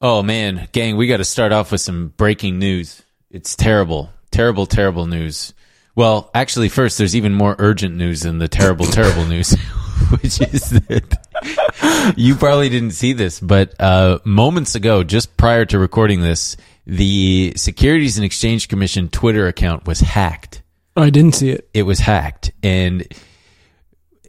[0.00, 3.02] Oh man, gang, we got to start off with some breaking news.
[3.30, 5.54] It's terrible, terrible, terrible news.
[5.94, 9.52] Well, actually, first, there's even more urgent news than the terrible, terrible news,
[10.10, 15.78] which is that you probably didn't see this, but uh, moments ago, just prior to
[15.78, 20.62] recording this, the Securities and Exchange Commission Twitter account was hacked.
[20.94, 21.70] I didn't see it.
[21.72, 23.06] It was hacked, and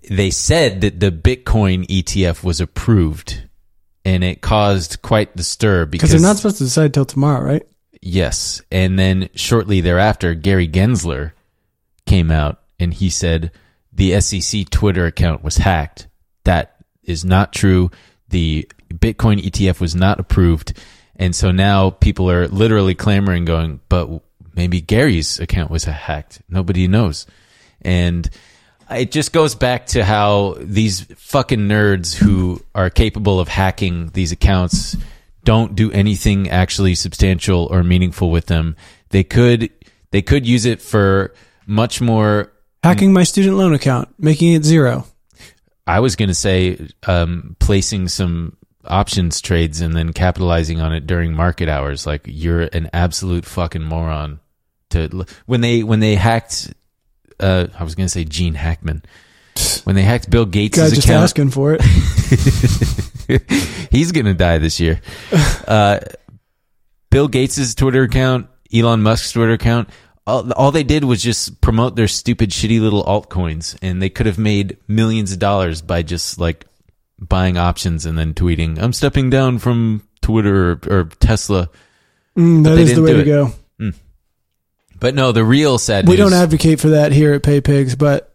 [0.10, 3.47] they said that the Bitcoin ETF was approved,
[4.08, 7.68] and it caused quite the stir because they're not supposed to decide till tomorrow, right?
[8.02, 8.62] Yes.
[8.72, 11.34] And then shortly thereafter, Gary Gensler
[12.06, 13.52] came out and he said
[13.92, 16.08] the SEC Twitter account was hacked.
[16.46, 17.92] That is not true.
[18.30, 20.80] The Bitcoin ETF was not approved.
[21.18, 24.22] And so now people are literally clamoring, going, but
[24.56, 26.42] maybe Gary's account was hacked.
[26.48, 27.28] Nobody knows.
[27.82, 28.30] And
[28.92, 34.32] it just goes back to how these fucking nerds who are capable of hacking these
[34.32, 34.96] accounts
[35.44, 38.76] don't do anything actually substantial or meaningful with them.
[39.10, 39.70] They could
[40.12, 41.34] they could use it for
[41.66, 42.52] much more
[42.84, 45.06] Hacking my student loan account, making it zero.
[45.86, 51.08] I was going to say um, placing some options trades and then capitalizing on it
[51.08, 52.06] during market hours.
[52.06, 54.40] Like you're an absolute fucking moron.
[54.92, 56.74] To when they when they hacked,
[57.40, 59.04] uh, I was going to say Gene Hackman.
[59.86, 61.82] When they hacked Bill Gates' Guy just account, asking for it.
[63.92, 65.02] he's going to die this year.
[65.68, 66.00] Uh,
[67.10, 69.90] Bill Gates' Twitter account, Elon Musk's Twitter account,
[70.28, 74.26] all, all they did was just promote their stupid, shitty little altcoins, and they could
[74.26, 76.66] have made millions of dollars by just like
[77.18, 81.70] buying options and then tweeting, "I'm stepping down from Twitter or, or Tesla."
[82.38, 83.26] Mm, that is the way to it.
[83.26, 83.52] go.
[85.00, 88.34] But no, the real sad We don't advocate for that here at PayPigs, but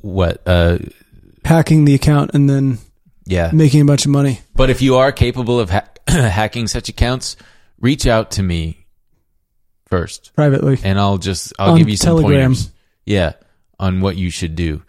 [0.00, 0.42] what?
[0.46, 0.78] Uh,
[1.44, 2.78] hacking the account and then
[3.26, 4.40] yeah, making a bunch of money.
[4.54, 7.36] But if you are capable of ha- hacking such accounts,
[7.78, 8.86] reach out to me
[9.86, 10.78] first, privately.
[10.82, 12.50] and I'll just I'll On give you some Telegram.
[12.50, 12.70] pointers.
[13.06, 13.32] Yeah,
[13.78, 14.82] on what you should do.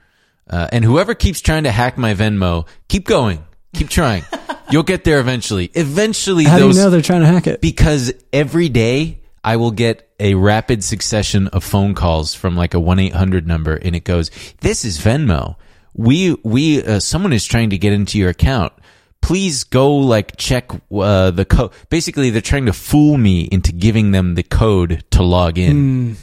[0.50, 4.23] Uh, and whoever keeps trying to hack my Venmo, keep going, keep trying.
[4.72, 5.66] You'll get there eventually.
[5.73, 7.62] Eventually, How do you know they're trying to hack it?
[7.62, 12.78] because every day I will get a rapid succession of phone calls from like a
[12.78, 14.29] 1-800 number and it goes,
[14.62, 15.56] "This is Venmo.
[15.94, 18.74] We we uh, someone is trying to get into your account.
[19.22, 21.72] Please go like check uh, the code.
[21.90, 26.18] Basically, they're trying to fool me into giving them the code to log in.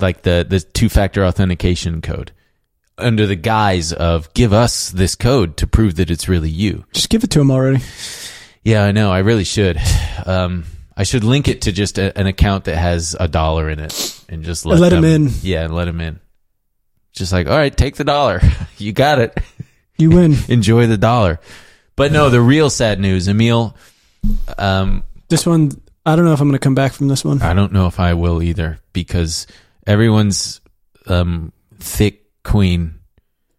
[0.00, 2.32] Like the the two-factor authentication code.
[2.96, 6.84] Under the guise of give us this code to prove that it's really you.
[6.92, 7.82] Just give it to them already.
[8.64, 9.10] Yeah, I know.
[9.12, 9.78] I really should.
[10.26, 10.64] Um,
[11.00, 14.20] I should link it to just a, an account that has a dollar in it
[14.28, 15.32] and just let, Let 'em them- in.
[15.42, 16.18] Yeah, and let him in.
[17.12, 18.40] Just like, all right, take the dollar.
[18.78, 19.38] you got it.
[19.96, 20.34] You win.
[20.48, 21.38] Enjoy the dollar.
[21.94, 23.76] But no, the real sad news, Emil.
[24.58, 25.70] Um, this one,
[26.04, 27.42] I don't know if I'm going to come back from this one.
[27.42, 29.46] I don't know if I will either because
[29.86, 30.60] everyone's
[31.06, 32.96] um, thick queen.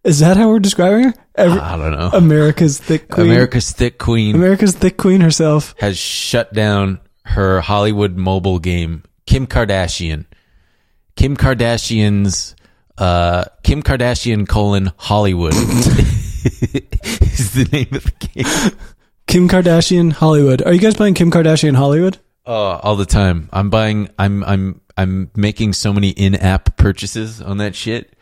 [0.03, 1.13] Is that how we're describing her?
[1.35, 2.09] Every, I don't know.
[2.13, 3.27] America's thick queen.
[3.27, 4.35] America's thick queen.
[4.35, 5.73] America's thick queen herself.
[5.79, 6.99] has shut down
[7.29, 10.25] her Hollywood mobile game, Kim Kardashian.
[11.15, 12.55] Kim Kardashian's
[12.97, 18.77] uh, Kim Kardashian colon Hollywood is the name of the game.
[19.27, 20.61] Kim Kardashian Hollywood.
[20.63, 22.17] Are you guys playing Kim Kardashian Hollywood?
[22.45, 23.47] Oh, all the time.
[23.53, 24.09] I'm buying.
[24.17, 28.15] I'm I'm I'm making so many in-app purchases on that shit.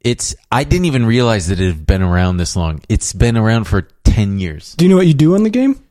[0.00, 0.36] It's.
[0.52, 2.80] I didn't even realize that it had been around this long.
[2.88, 4.74] It's been around for ten years.
[4.76, 5.82] Do you know what you do on the game?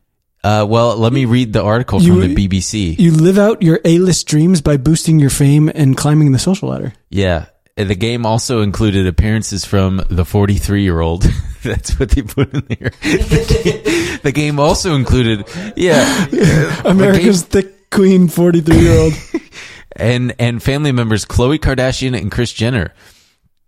[0.45, 2.97] Uh, well, let me read the article You- from the BBC.
[2.99, 6.93] You live out your A-list dreams by boosting your fame and climbing the social ladder.
[7.09, 7.45] Yeah.
[7.77, 11.23] And The game also included appearances from the 43 year old.
[11.63, 12.91] That's what they put in there.
[13.01, 15.45] The game, the game also included,
[15.75, 16.25] yeah,
[16.85, 19.13] America's thick queen 43 year old.
[19.95, 22.93] and and family members Khloe Kardashian and Kris Jenner.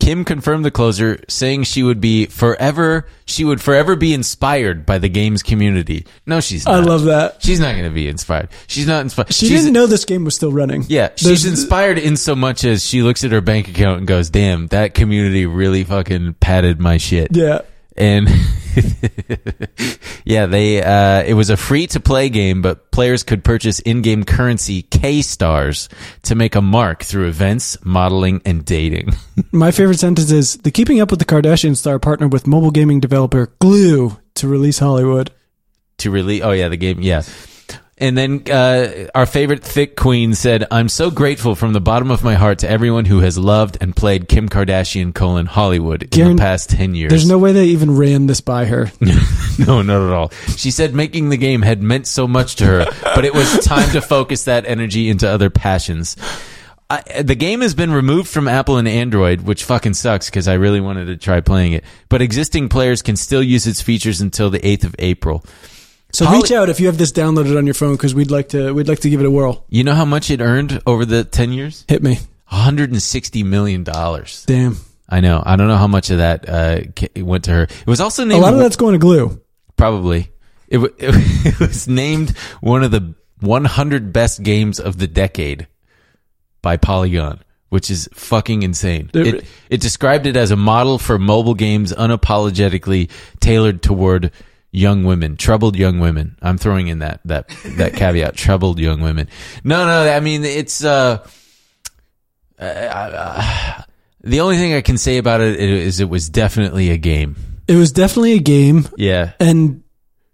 [0.08, 3.06] Kim confirmed the closer, saying she would be forever.
[3.26, 6.06] She would forever be inspired by the game's community.
[6.26, 6.66] No, she's.
[6.66, 6.76] Not.
[6.76, 7.44] I love that.
[7.44, 8.48] She's not going to be inspired.
[8.68, 9.34] She's not inspired.
[9.34, 10.86] She she's, didn't know this game was still running.
[10.88, 14.08] Yeah, There's- she's inspired in so much as she looks at her bank account and
[14.08, 17.64] goes, "Damn, that community really fucking padded my shit." Yeah.
[17.98, 18.28] And
[20.26, 24.24] yeah, they uh it was a free to play game, but players could purchase in-game
[24.24, 25.90] currency K stars
[26.24, 29.14] to make a mark through events, modeling, and dating.
[29.52, 33.00] My favorite sentence is the Keeping Up with the Kardashians star partnered with mobile gaming
[33.00, 35.32] developer Glu to release Hollywood.
[35.98, 37.24] to release oh yeah, the game, yeah.
[38.00, 42.24] And then uh, our favorite thick queen said, "I'm so grateful from the bottom of
[42.24, 46.36] my heart to everyone who has loved and played Kim Kardashian colon Hollywood in Karen,
[46.36, 48.92] the past ten years." There's no way they even ran this by her.
[49.02, 50.30] no, not at all.
[50.58, 53.90] She said making the game had meant so much to her, but it was time
[53.94, 56.16] to focus that energy into other passions.
[56.90, 60.54] I, the game has been removed from Apple and Android, which fucking sucks because I
[60.54, 61.84] really wanted to try playing it.
[62.10, 65.44] But existing players can still use its features until the 8th of April.
[66.14, 68.50] So Holly- reach out if you have this downloaded on your phone because we'd like
[68.50, 69.66] to we'd like to give it a whirl.
[69.70, 71.86] You know how much it earned over the 10 years?
[71.88, 72.20] Hit me.
[72.50, 74.46] 160 million dollars.
[74.48, 74.78] Damn.
[75.10, 75.42] I know.
[75.46, 76.82] I don't know how much of that uh,
[77.24, 77.64] went to her.
[77.64, 79.42] It was also named A lot of that's going to Glu.
[79.76, 80.32] Probably.
[80.68, 82.32] It, w- it was named
[82.62, 85.68] one of the 100 best games of the decade
[86.62, 87.40] by Polygon,
[87.70, 89.12] which is fucking insane.
[89.14, 93.10] It, it described it as a model for mobile games unapologetically
[93.40, 94.32] tailored toward
[94.78, 96.38] young women, troubled young women.
[96.42, 99.28] I'm throwing in that, that, that caveat, troubled young women.
[99.64, 101.26] No, no, I mean, it's, uh,
[102.60, 103.82] uh, uh,
[104.24, 107.36] the only thing I can say about it is it was definitely a game.
[107.68, 109.34] It was definitely a game, Yeah.
[109.40, 109.84] and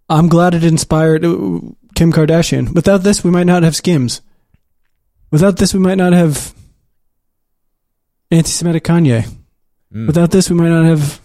[0.10, 1.60] I'm glad it inspired uh,
[1.96, 2.74] Kim Kardashian.
[2.76, 4.22] Without this, we might not have Skims.
[5.32, 6.54] Without this, we might not have
[8.30, 9.26] anti-Semitic Kanye.
[9.92, 10.08] Mm.
[10.08, 11.23] Without this, we might not have The nipple bra.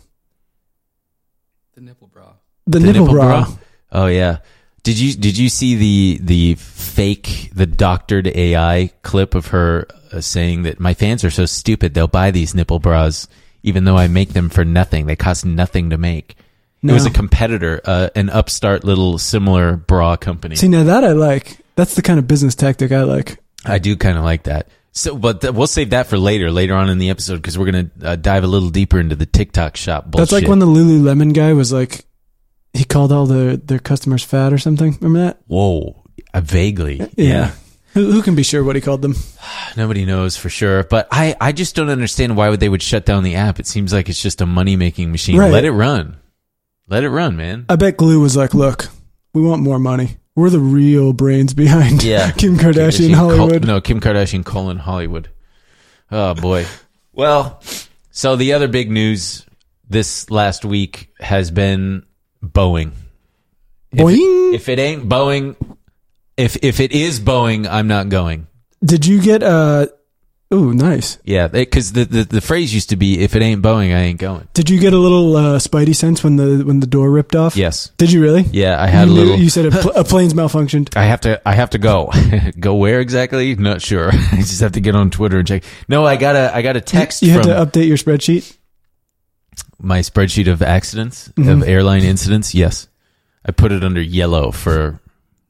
[2.69, 3.45] The, The nipple, nipple bra.
[3.45, 3.57] bra?
[3.93, 4.39] Oh yeah.
[4.83, 10.21] Did you did you see the the fake the doctored AI clip of her uh,
[10.21, 13.29] saying that my fans are so stupid they'll buy these nipple bras
[13.63, 16.37] even though I make them for nothing they cost nothing to make.
[16.81, 16.93] No.
[16.93, 20.55] It was a competitor, uh, an upstart little similar bra company.
[20.55, 21.59] See, now that I like.
[21.75, 23.39] That's the kind of business tactic I like.
[23.65, 24.69] I do kind of like that.
[24.93, 27.67] So, but th- we'll save that for later, later on in the episode, because we're
[27.67, 30.31] gonna uh, dive a little deeper into the TikTok shop bullshit.
[30.31, 32.05] That's like when the Lululemon guy was like,
[32.73, 34.97] he called all the their customers fat or something.
[35.01, 35.41] Remember that?
[35.47, 36.03] Whoa,
[36.35, 37.53] uh, vaguely, yeah.
[37.95, 39.15] Who, who can be sure what he called them?
[39.77, 43.07] Nobody knows for sure, but I, I just don't understand why would they would shut
[43.07, 43.59] down the app.
[43.59, 45.39] It seems like it's just a money making machine.
[45.39, 45.51] Right.
[45.51, 46.19] Let it run.
[46.87, 47.65] Let it run, man.
[47.69, 48.89] I bet Glu was like, look,
[49.33, 50.19] we want more money.
[50.37, 52.31] We're the real brains behind Yeah.
[52.37, 53.67] Kim Kardashian Col- Hollywood.
[53.67, 55.29] no, Kim Kardashian colon Hollywood.
[56.11, 56.67] Oh boy.
[57.13, 57.61] Well,
[58.11, 59.45] so the other big news
[59.89, 62.05] this last week has been
[62.45, 62.93] Boeing.
[63.93, 64.55] If, Boing.
[64.55, 65.57] if it ain't Boeing,
[66.37, 68.47] if if it is Boeing, I'm not going.
[68.85, 69.87] Did you get uh
[70.53, 71.19] Ooh, nice.
[71.25, 74.19] Yeah, because the, the the phrase used to be, "If it ain't Boeing, I ain't
[74.19, 77.37] going." Did you get a little uh, Spidey sense when the when the door ripped
[77.37, 77.55] off?
[77.55, 77.91] Yes.
[77.99, 78.43] Did you really?
[78.51, 79.37] Yeah, I had you a little.
[79.37, 80.97] You said a, pl- a plane's malfunctioned.
[80.97, 81.47] I have to.
[81.47, 82.11] I have to go.
[82.59, 83.57] go where exactly?
[83.57, 84.09] Not sure.
[84.13, 85.65] I just have to get on Twitter and check.
[85.87, 86.55] No, I got a.
[86.55, 88.57] I got a text You had from to update your spreadsheet.
[89.81, 91.63] My spreadsheet of accidents Mhm.
[91.63, 92.55] of airline incidents.
[92.55, 92.89] Yes,
[93.47, 95.01] I put it under yellow for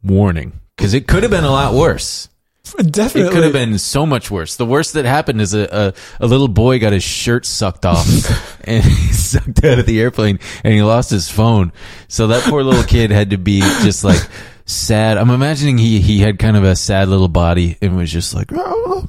[0.02, 2.28] warning because it could have been a lot worse.
[2.76, 3.30] Definitely.
[3.30, 4.56] It could have been so much worse.
[4.56, 8.06] The worst that happened is a, a, a little boy got his shirt sucked off
[8.64, 11.72] and he sucked out of the airplane and he lost his phone.
[12.08, 14.20] So that poor little kid had to be just like
[14.68, 15.18] sad.
[15.18, 18.50] I'm imagining he, he had kind of a sad little body and was just like,
[18.52, 19.06] oh.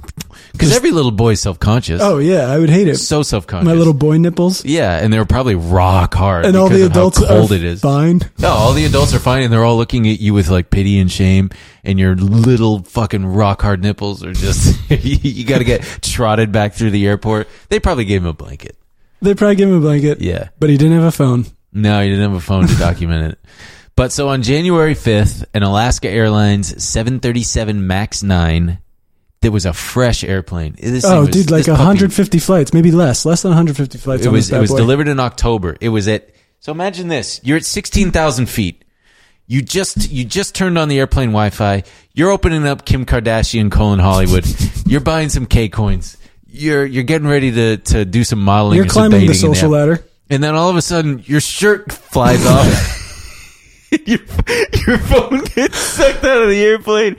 [0.54, 2.02] because every little boy's self conscious.
[2.02, 2.98] Oh yeah, I would hate it.
[2.98, 3.66] so self conscious.
[3.66, 4.66] My little boy nipples.
[4.66, 6.46] yeah, and they were probably rock hard.
[6.46, 7.82] And all the adults cold are it is.
[7.82, 8.22] fine.
[8.40, 11.00] No, all the adults are fine, and they're all looking at you with like pity
[11.00, 11.50] and shame,
[11.84, 16.74] and your little fucking rock hard nipples are just you got to get trotted back
[16.74, 17.48] through the airport.
[17.70, 18.76] They probably gave him a blanket.
[19.22, 21.46] They probably gave him a blanket, Yeah, but he didn't have a phone.
[21.74, 23.40] no, he didn't have a phone to document it.
[24.00, 28.80] But so on January fifth, an Alaska Airlines 737 Max nine.
[29.42, 30.78] There was a fresh airplane.
[30.82, 34.26] This Oh, was- dude, like this puppy- 150 flights, maybe less, less than 150 flights.
[34.26, 34.78] It was it was boy.
[34.78, 35.76] delivered in October.
[35.82, 36.30] It was at
[36.62, 38.86] so imagine this: you're at sixteen thousand feet.
[39.48, 41.84] You just you just turned on the airplane Wi-Fi.
[42.14, 44.46] You're opening up Kim Kardashian colon Hollywood.
[44.86, 46.16] you're buying some K coins.
[46.48, 48.78] You're you're getting ready to to do some modeling.
[48.78, 50.06] You're climbing the social ladder.
[50.30, 52.96] and then all of a sudden your shirt flies off.
[54.06, 54.20] your,
[54.88, 57.18] your phone gets sucked out of the airplane.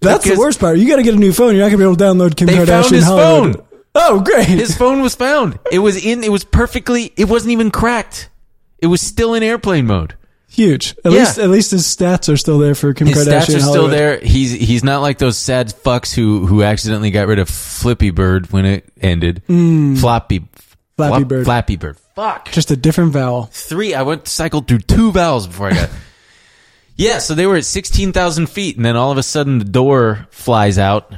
[0.00, 0.78] That's the worst part.
[0.78, 1.54] You got to get a new phone.
[1.54, 3.54] You're not going to be able to download Kim They Kardashian found his Hollywood.
[3.56, 3.66] phone.
[3.94, 4.46] Oh, great.
[4.48, 5.58] His phone was found.
[5.72, 6.24] It was in.
[6.24, 7.12] It was perfectly.
[7.16, 8.28] It wasn't even cracked.
[8.78, 10.14] It was still in airplane mode.
[10.50, 10.94] Huge.
[11.04, 11.18] At Yeah.
[11.20, 13.32] least, at least his stats are still there for Kim His Kardashian.
[13.40, 13.92] stats are still Hollywood.
[13.92, 14.18] there.
[14.20, 18.52] He's he's not like those sad fucks who who accidentally got rid of Flippy Bird
[18.52, 19.42] when it ended.
[19.46, 19.98] Floppy, Mm.
[19.98, 20.40] Flappy
[20.96, 21.44] Flop- Bird.
[21.44, 21.96] Flappy Bird.
[22.14, 22.52] Fuck.
[22.52, 23.44] Just a different vowel.
[23.52, 23.94] Three.
[23.94, 25.90] I went cycled through two vowels before I got.
[26.96, 29.64] yeah, so they were at sixteen thousand feet, and then all of a sudden the
[29.64, 31.12] door flies out.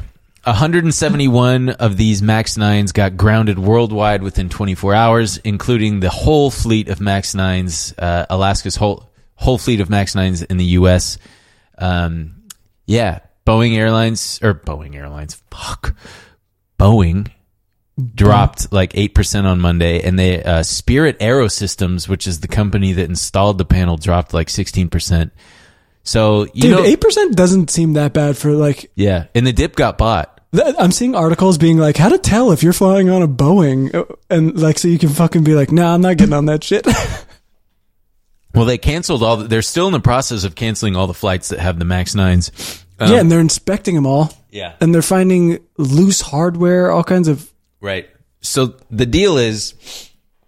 [0.46, 6.88] 171 of these Max 9s got grounded worldwide within 24 hours, including the whole fleet
[6.88, 11.18] of Max 9s, uh, Alaska's whole whole fleet of Max 9s in the U.S.
[11.78, 12.44] Um,
[12.86, 15.96] Yeah, Boeing Airlines or Boeing Airlines, fuck,
[16.78, 17.28] Boeing
[18.14, 22.92] dropped like eight percent on Monday, and they uh, Spirit Aerosystems, which is the company
[22.92, 25.32] that installed the panel, dropped like sixteen percent.
[26.02, 28.90] So you Dude, know, eight percent doesn't seem that bad for like.
[28.94, 30.32] yeah, and the dip got bought.
[30.52, 34.58] I'm seeing articles being like, how to tell if you're flying on a Boeing, and
[34.58, 36.86] like, so you can fucking be like, nah, I'm not getting on that shit.
[38.54, 39.36] Well, they canceled all.
[39.36, 42.14] The, they're still in the process of canceling all the flights that have the Max
[42.14, 42.82] nines.
[42.98, 47.28] Um, yeah, and they're inspecting them all, yeah, and they're finding loose hardware, all kinds
[47.28, 47.52] of.
[47.86, 48.10] Right.
[48.40, 49.74] So the deal is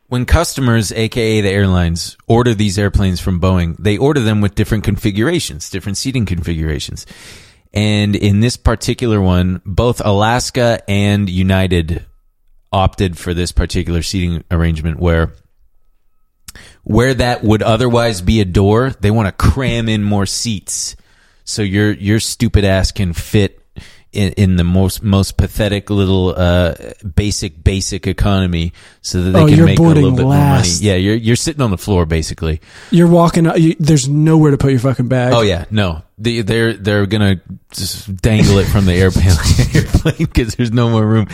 [0.09, 4.83] when customers, aka the airlines, order these airplanes from Boeing, they order them with different
[4.83, 7.07] configurations, different seating configurations.
[7.73, 12.04] And in this particular one, both Alaska and United
[12.73, 15.33] opted for this particular seating arrangement where
[16.83, 20.97] where that would otherwise be a door, they want to cram in more seats
[21.45, 23.58] so your your stupid ass can fit
[24.12, 26.75] in, in the most most pathetic little uh,
[27.15, 28.73] basic basic economy,
[29.03, 30.27] so that they Oh, can make a little bit last.
[30.27, 30.69] more money.
[30.81, 32.61] Yeah, you're you're sitting on the floor basically.
[32.91, 33.47] You're walking.
[33.47, 35.33] out- You, there's nowhere to put your fucking bag.
[35.35, 37.41] Oh yeah, no, they, they're they're gonna
[37.73, 39.27] just dangle it from the airplane
[39.75, 41.27] airplane because there's no more room.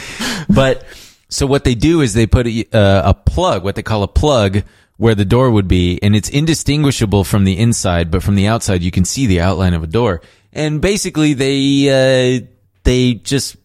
[0.49, 0.85] But
[1.29, 4.09] so what they do is they put a, uh, a plug, what they call a
[4.09, 4.63] plug,
[4.97, 8.83] where the door would be, and it's indistinguishable from the inside, but from the outside
[8.83, 10.21] you can see the outline of a door.
[10.53, 12.47] And basically, they uh,
[12.85, 13.57] they just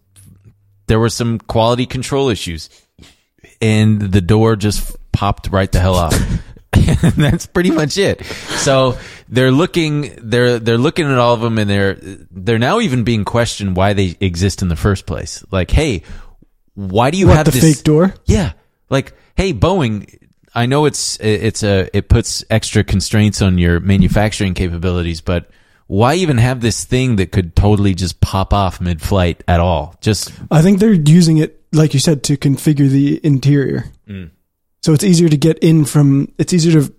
[0.87, 2.69] there were some quality control issues,
[3.61, 6.13] and the door just popped right the hell off.
[6.73, 8.23] and that's pretty much it.
[8.25, 8.97] So
[9.27, 11.95] they're looking, they're they're looking at all of them, and they're
[12.31, 15.43] they're now even being questioned why they exist in the first place.
[15.51, 16.03] Like, hey,
[16.73, 18.15] why do you What, have the this fake door?
[18.25, 18.53] Yeah,
[18.89, 20.15] like, hey, Boeing.
[20.55, 25.51] I know it's it's a it puts extra constraints on your manufacturing capabilities, but
[25.89, 29.95] why even have this thing that could totally just pop off mid-flight at all?
[30.01, 33.85] Just I think they're using it, like you said, to configure the interior.
[34.07, 34.29] Mm.
[34.83, 36.31] So it's easier to get in from.
[36.37, 36.93] It's easier to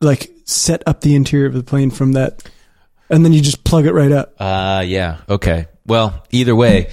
[0.00, 2.48] like set up the interior of the plane from that,
[3.10, 4.40] and then you just plug it right up.
[4.40, 5.22] Uh, yeah.
[5.28, 5.66] Okay.
[5.84, 6.92] Well, either way,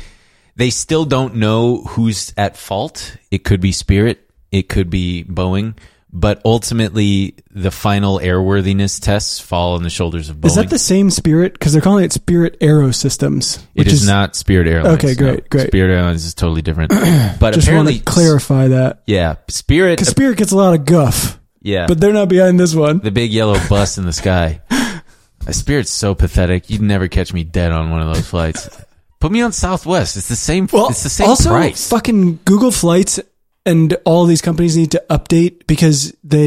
[0.55, 3.15] they still don't know who's at fault.
[3.29, 4.27] It could be Spirit.
[4.51, 5.77] It could be Boeing.
[6.15, 10.45] But ultimately, the final airworthiness tests fall on the shoulders of Boeing.
[10.45, 11.53] Is that the same Spirit?
[11.53, 13.57] Because they're calling it Spirit Aero Systems.
[13.73, 15.03] which is, not Spirit Airlines.
[15.03, 15.67] Okay, great, great.
[15.69, 16.91] Spirit Airlines is totally different.
[17.39, 19.97] But Just want apparently, to clarify that yeah, Spirit.
[19.97, 22.99] because Spirit gets a lot of guff, yeah, but they're not behind this one.
[22.99, 24.61] the big yellow bus in the sky.
[25.47, 26.69] A Spirit's so pathetic.
[26.69, 28.69] You'd never catch me dead on one of those flights.
[29.19, 30.15] Put me on Southwest.
[30.15, 30.69] It's the same.
[30.71, 31.89] Well, it's the same also, price.
[31.89, 33.19] fucking Google Flights
[33.65, 36.45] and all these companies need to update because they,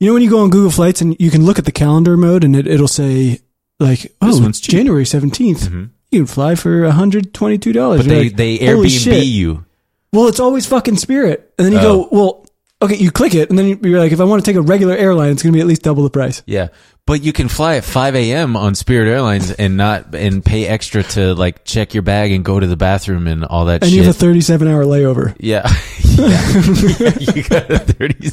[0.00, 2.16] you know, when you go on Google Flights and you can look at the calendar
[2.16, 3.40] mode and it, it'll say
[3.78, 4.60] like, oh, one's.
[4.60, 5.58] January 17th.
[5.64, 5.84] Mm-hmm.
[6.10, 7.96] You can fly for $122.
[7.96, 9.64] but they like, they Airbnb you.
[10.12, 11.52] Well, it's always fucking Spirit.
[11.58, 11.82] And then you Oh.
[12.04, 12.43] go, well,
[12.82, 14.94] okay, you click it and then you're like, if I want to take a regular
[14.94, 16.42] airline, it's going to be at least double the price.
[16.46, 16.68] Yeah.
[17.06, 18.56] But you can fly at 5 a.m.
[18.56, 22.58] on Spirit Airlines and not, and pay extra to like check your bag and go
[22.58, 23.82] to the bathroom and all that shit.
[23.82, 23.98] And shit.
[23.98, 25.36] you have a 37 hour layover.
[25.38, 25.68] yeah.
[26.16, 27.34] yeah.
[27.34, 28.14] you got a 30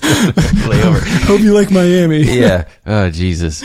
[0.67, 1.25] layover.
[1.25, 2.21] Hope you like Miami.
[2.21, 2.67] Yeah.
[2.85, 3.63] Oh, Jesus.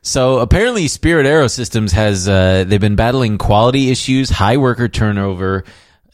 [0.00, 5.64] So apparently Spirit Aerosystems has, uh, they've been battling quality issues, high worker turnover,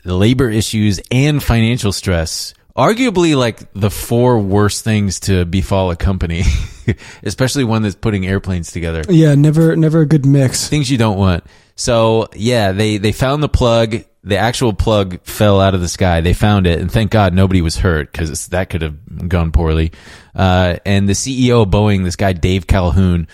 [0.05, 2.55] labor issues, and financial stress.
[2.77, 6.43] Arguably like the four worst things to befall a company,
[7.23, 9.03] especially one that's putting airplanes together.
[9.09, 10.67] Yeah, never, never a good mix.
[10.69, 11.45] things you don't want.
[11.77, 14.05] So yeah, they they found the plug.
[14.25, 16.21] The actual plug fell out of the sky.
[16.21, 19.93] They found it, and thank God nobody was hurt because that could have gone poorly.
[20.35, 23.29] Uh, and the CEO of Boeing, this guy Dave Calhoun,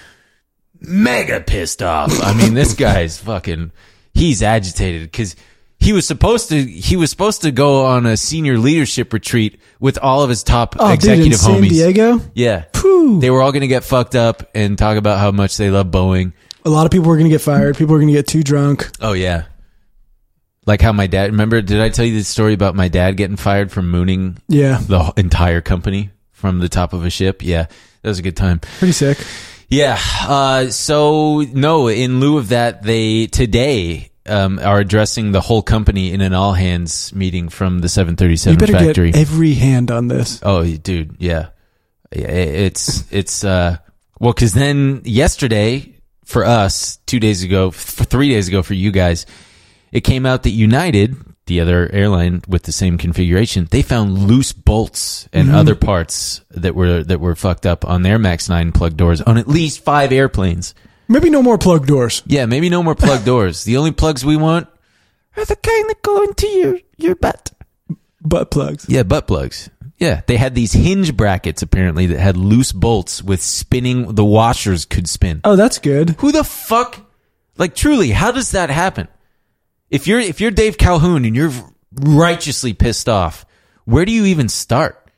[0.80, 2.12] mega pissed off.
[2.22, 3.72] I mean, this guy's fucking.
[4.12, 5.36] He's agitated because
[5.80, 9.98] he was supposed to he was supposed to go on a senior leadership retreat with
[9.98, 11.68] all of his top Oh, dude, in executive San homies.
[11.70, 12.20] Diego?
[12.34, 13.18] Yeah, Phew.
[13.20, 15.86] they were all going to get fucked up and talk about how much they love
[15.86, 16.32] Boeing.
[16.64, 17.76] A lot of people were going to get fired.
[17.78, 18.90] People were going to get too drunk.
[19.00, 19.44] Oh yeah.
[20.66, 23.36] Like how my dad remember did I tell you the story about my dad getting
[23.36, 27.42] fired from mooning Yeah, the entire company from the top of a ship?
[27.42, 27.66] Yeah.
[28.02, 28.60] That was a good time.
[28.78, 29.18] pretty sick.
[29.68, 29.98] Yeah.
[30.22, 36.12] Uh so no, in lieu of that they today um, are addressing the whole company
[36.12, 39.12] in an all hands meeting from the You 737 better factory.
[39.12, 40.40] get every hand on this.
[40.42, 41.48] Oh, dude, yeah,
[42.14, 42.28] yeah.
[42.28, 43.78] It's it's uh
[44.18, 45.94] well, because then yesterday
[46.24, 49.26] for us, two days ago, for three days ago for you guys,
[49.92, 54.52] it came out that United, the other airline with the same configuration, they found loose
[54.52, 58.96] bolts and other parts that were that were fucked up on their Max Nine plug
[58.96, 60.74] doors on at least five airplanes.
[61.10, 62.22] Maybe no more plug doors.
[62.24, 63.64] Yeah, maybe no more plug doors.
[63.64, 64.68] The only plugs we want
[65.36, 67.50] are the kind that go into your your butt.
[68.22, 68.86] Butt plugs.
[68.88, 69.70] Yeah, butt plugs.
[69.98, 74.14] Yeah, they had these hinge brackets apparently that had loose bolts with spinning.
[74.14, 75.40] The washers could spin.
[75.42, 76.10] Oh, that's good.
[76.20, 77.00] Who the fuck?
[77.58, 79.08] Like truly, how does that happen?
[79.90, 81.52] If you're if you're Dave Calhoun and you're
[81.92, 83.44] righteously pissed off,
[83.84, 85.10] where do you even start?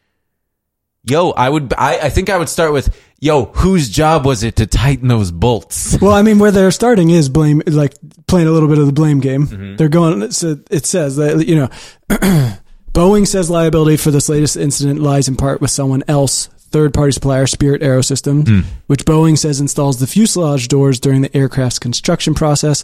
[1.05, 4.57] Yo, I would I, I think I would start with yo, whose job was it
[4.57, 5.97] to tighten those bolts?
[6.03, 7.95] Well, I mean, where they're starting is blame, like
[8.27, 9.47] playing a little bit of the blame game.
[9.47, 9.77] Mm-hmm.
[9.77, 10.33] They're going.
[10.33, 11.69] So it says that you know,
[12.93, 17.47] Boeing says liability for this latest incident lies in part with someone else, third-party supplier
[17.47, 18.69] Spirit Aerosystems, hmm.
[18.89, 22.83] which Boeing says installs the fuselage doors during the aircraft's construction process.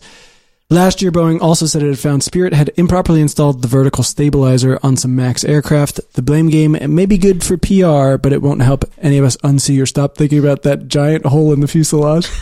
[0.70, 4.78] Last year, Boeing also said it had found Spirit had improperly installed the vertical stabilizer
[4.82, 6.00] on some MAX aircraft.
[6.12, 9.38] The blame game may be good for PR, but it won't help any of us
[9.38, 12.28] unsee or stop thinking about that giant hole in the fuselage.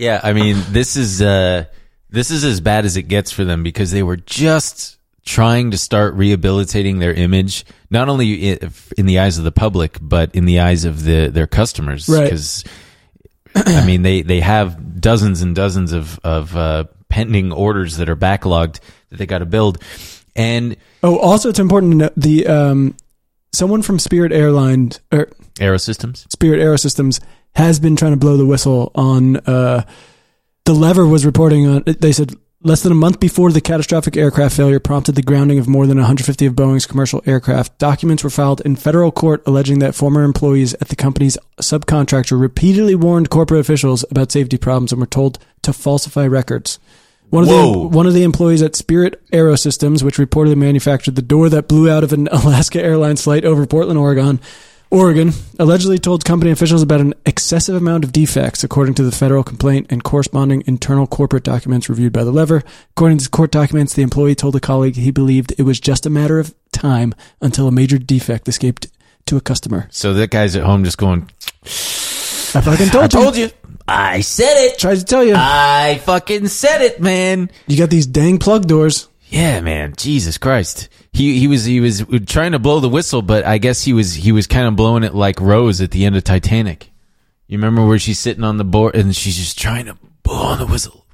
[0.00, 1.66] Yeah, I mean, this is uh
[2.08, 4.96] this is as bad as it gets for them because they were just
[5.26, 10.34] trying to start rehabilitating their image, not only in the eyes of the public, but
[10.34, 12.08] in the eyes of the their customers.
[12.08, 12.24] Right.
[12.24, 12.64] Because
[13.54, 18.16] I mean, they they have dozens and dozens of of uh, pending orders that are
[18.16, 18.80] backlogged
[19.10, 19.82] that they got to build,
[20.36, 22.94] and Oh, also, it's important to note the um,
[23.52, 26.30] someone from Spirit Airlines or Aerosystems.
[26.30, 27.20] Spirit Aerosystems
[27.54, 29.36] has been trying to blow the whistle on.
[29.38, 29.84] Uh,
[30.66, 31.82] the lever was reporting on.
[31.86, 35.66] They said less than a month before the catastrophic aircraft failure prompted the grounding of
[35.66, 37.78] more than 150 of Boeing's commercial aircraft.
[37.78, 42.94] Documents were filed in federal court alleging that former employees at the company's subcontractor repeatedly
[42.94, 46.78] warned corporate officials about safety problems and were told to falsify records.
[47.30, 47.72] One of Whoa.
[47.72, 51.88] the one of the employees at Spirit Aerosystems, which reportedly manufactured the door that blew
[51.88, 54.40] out of an Alaska Airlines flight over Portland, Oregon,
[54.90, 59.44] Oregon, allegedly told company officials about an excessive amount of defects, according to the federal
[59.44, 62.64] complaint and corresponding internal corporate documents reviewed by the lever.
[62.96, 66.10] According to court documents, the employee told a colleague he believed it was just a
[66.10, 68.88] matter of time until a major defect escaped
[69.26, 69.86] to a customer.
[69.92, 71.30] So that guy's at home just going,
[71.62, 73.08] I fucking told "I you.
[73.24, 73.50] told you,
[73.86, 75.34] I said it, Tried to tell you.
[75.36, 79.06] I fucking said it, man." you got these dang plug doors.
[79.28, 79.94] Yeah, man.
[79.96, 80.88] Jesus Christ.
[81.12, 84.14] He he was he was trying to blow the whistle, but I guess he was
[84.14, 86.90] he was kind of blowing it like Rose at the end of Titanic.
[87.48, 90.58] You remember where she's sitting on the board and she's just trying to blow on
[90.58, 91.04] the whistle.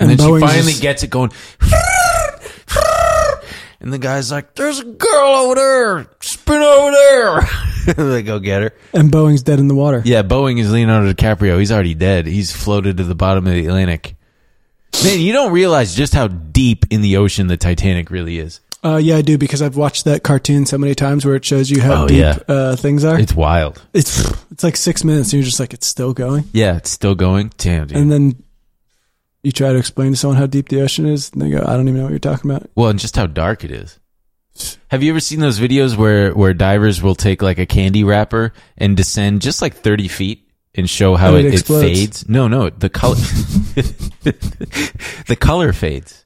[0.00, 1.30] And, then she finally gets it going.
[3.80, 6.06] And the guy's like, "There's a girl over there.
[6.20, 7.48] Spin over there."
[7.96, 8.72] they go get her.
[8.92, 10.02] And Boeing's dead in the water.
[10.04, 11.58] Yeah, Boeing is Leonardo DiCaprio.
[11.58, 12.26] He's already dead.
[12.26, 14.14] He's floated to the bottom of the Atlantic.
[15.04, 18.60] Man, you don't realize just how deep in the ocean the Titanic really is.
[18.84, 21.70] Uh, yeah, I do because I've watched that cartoon so many times where it shows
[21.70, 22.38] you how Oh, deep yeah.
[22.48, 23.18] uh, things are.
[23.18, 23.80] It's wild.
[23.94, 26.44] It's it's like six minutes, and you're just like, it's still going.
[26.52, 27.52] Yeah, it's still going.
[27.58, 27.96] Damn, dude.
[27.96, 28.42] And then
[29.44, 31.76] you try to explain to someone how deep the ocean is, and they go, I
[31.76, 32.68] don't even know what you're talking about.
[32.74, 33.98] well, and just how dark it is.
[34.88, 38.52] Have you ever seen those videos where where divers will take like a candy wrapper
[38.76, 42.28] and descend just like thirty feet and show how it, it it fades?
[42.28, 43.14] No, no, the color
[45.26, 46.24] the color fades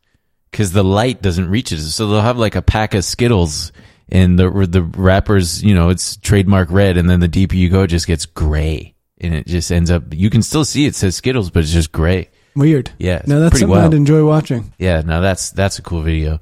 [0.50, 1.80] because the light doesn't reach it.
[1.80, 3.72] So they'll have like a pack of Skittles.
[4.08, 7.82] And the the wrappers, you know, it's trademark red, and then the deeper you go,
[7.82, 10.14] it just gets gray, and it just ends up.
[10.14, 12.30] You can still see it says Skittles, but it's just gray.
[12.54, 12.90] Weird.
[12.98, 13.92] Yeah, Now that's something wild.
[13.92, 14.72] I'd enjoy watching.
[14.78, 16.38] Yeah, now that's that's a cool video.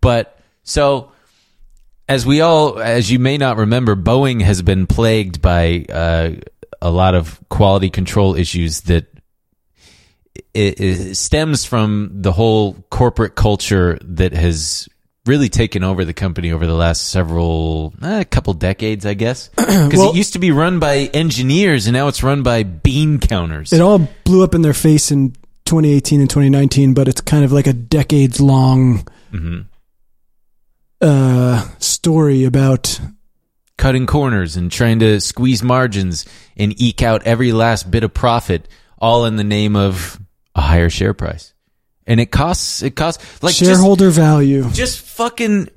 [0.00, 1.10] But so
[2.08, 6.30] as we all as you may not remember, Boeing has been plagued by uh,
[6.80, 9.06] a lot of quality control issues that
[10.54, 14.88] it, it stems from the whole corporate culture that has
[15.26, 19.48] really taken over the company over the last several a couple decades, I guess.
[19.56, 23.18] Because Well- it used to be run by engineers, and now it's run by bean
[23.18, 23.72] counters.
[23.72, 25.32] It all blew up in their face in
[25.66, 29.66] 2018 and 2019, but it's kind of like a decades long Mhm.
[31.00, 32.98] uh, story about
[33.78, 38.68] cutting corners and trying to squeeze margins and eke out every last bit of profit
[38.98, 40.20] all in the name of
[40.54, 41.54] a higher share price.
[42.06, 44.68] And it costs it costs like just, shareholder value.
[44.70, 45.68] just fucking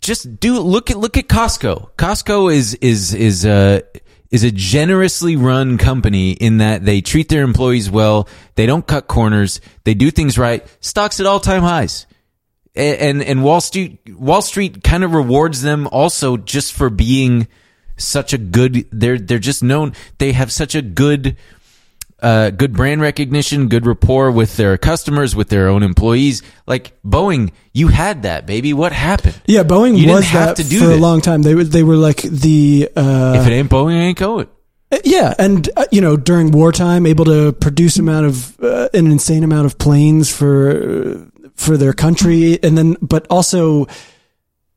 [0.00, 1.90] just do look at look at Costco.
[1.96, 3.82] Costco is is is a
[4.30, 9.06] is a generously run company in that they treat their employees well, they don't cut
[9.08, 12.06] corners, they do things right, stocks at all time highs.
[12.78, 17.48] And and Wall Street Wall Street kind of rewards them also just for being
[17.96, 21.36] such a good they're they're just known they have such a good
[22.20, 26.42] uh, good brand recognition, good rapport with their customers, with their own employees.
[26.66, 28.72] Like Boeing, you had that, baby.
[28.72, 29.40] What happened?
[29.46, 31.42] Yeah, Boeing You was that to do for a long time.
[31.42, 34.48] They were they were like the uh, if it ain't Boeing, it ain't going.
[34.90, 39.10] Uh, Yeah, and uh, you know, during wartime, able to produce amount of uh, an
[39.10, 43.86] insane amount of planes for uh, for their country, and then, but also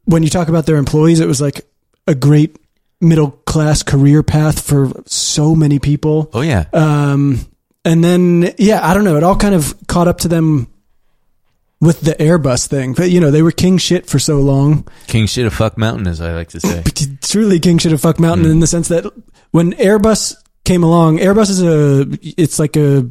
[0.05, 1.61] when you talk about their employees, it was like
[2.07, 2.57] a great
[2.99, 6.29] middle class career path for so many people.
[6.33, 6.65] Oh yeah.
[6.73, 7.39] Um,
[7.83, 9.17] and then, yeah, I don't know.
[9.17, 10.67] It all kind of caught up to them
[11.79, 12.93] with the Airbus thing.
[12.93, 14.87] But, you know, they were king shit for so long.
[15.07, 16.83] King shit of fuck mountain, as I like to say.
[17.21, 19.11] Truly king shit of fuck mountain in the sense that
[19.49, 23.09] when Airbus came along, Airbus is a, it's like a,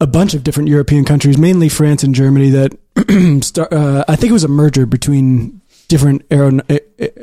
[0.00, 4.30] a bunch of different European countries, mainly France and Germany that, start, uh, I think
[4.30, 6.58] it was a merger between different aero,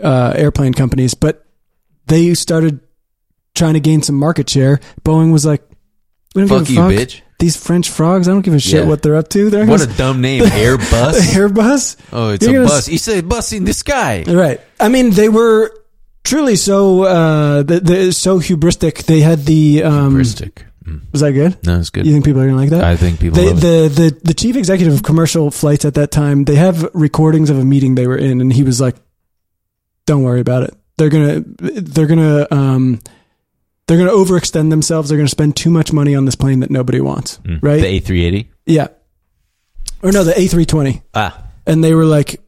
[0.04, 1.46] uh, airplane companies, but
[2.08, 2.80] they started
[3.56, 4.80] trying to gain some market share.
[5.04, 5.64] Boeing was like,
[6.36, 7.00] we don't Fuck give you, a fuck.
[7.08, 7.22] bitch.
[7.40, 8.88] These French frogs, I don't give a shit Yeah.
[8.90, 9.50] what they're up to.
[9.50, 11.14] They're What a dumb name, Airbus.
[11.34, 11.96] Airbus.
[12.12, 12.90] Oh, it's You're a gonna bus.
[12.90, 14.24] You say bus in the sky.
[14.28, 14.60] Right.
[14.80, 15.72] I mean, they were
[16.24, 17.64] truly so uh,
[18.12, 19.06] so hubristic.
[19.06, 20.64] They had the um, Hubristic.
[20.88, 21.02] Mm.
[21.12, 21.58] was that good?
[21.66, 22.06] No, it's good.
[22.06, 22.84] You think people are gonna like that?
[22.84, 26.46] I think people They, the, the the chief executive of commercial flights at that time,
[26.46, 28.96] they have recordings of a meeting they were in, and he was like,
[30.06, 30.74] "Don't worry about it.
[30.98, 33.00] They're gonna they're gonna um
[33.88, 35.10] they're gonna overextend themselves.
[35.10, 37.38] They're gonna spend too much money on this plane that nobody wants.
[37.40, 37.60] Mm.
[37.62, 37.82] Right?
[37.82, 38.48] The A380.
[38.66, 38.88] yeah.
[40.04, 41.02] Or no, the A three twenty.
[41.14, 41.44] Ah.
[41.66, 42.40] and they were like,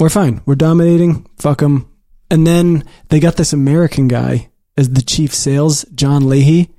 [0.00, 0.40] "We're fine.
[0.44, 1.26] We're dominating.
[1.38, 1.88] Fuck them."
[2.30, 6.70] And then they got this American guy as the chief sales, John Leahy,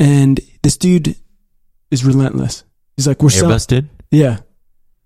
[0.00, 1.14] and this dude
[1.92, 2.64] is relentless.
[2.96, 3.88] He's like, "We're selling." Airbus did?
[4.10, 4.38] Yeah,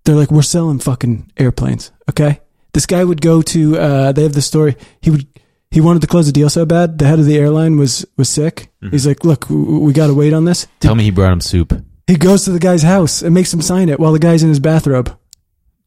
[0.05, 2.39] they're like, "We're selling fucking airplanes." Okay,
[2.73, 3.77] this guy would go to.
[3.77, 4.75] Uh, they have the story.
[5.01, 5.27] He would.
[5.71, 6.97] He wanted to close the deal so bad.
[6.99, 8.71] The head of the airline was was sick.
[8.91, 11.41] He's like, "Look, w- we got to wait on this." Tell me he brought him
[11.41, 11.73] soup.
[12.07, 14.49] He goes to the guy's house and makes him sign it while the guy's in
[14.49, 15.15] his bathrobe.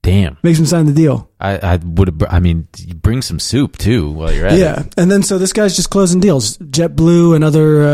[0.03, 0.39] Damn.
[0.43, 1.29] Makes him sign the deal.
[1.41, 4.87] I, I would have, I mean, bring some soup too while you're at yeah, it.
[4.87, 5.03] Yeah.
[5.03, 6.57] And then so this guy's just closing deals.
[6.59, 7.89] JetBlue and other uh,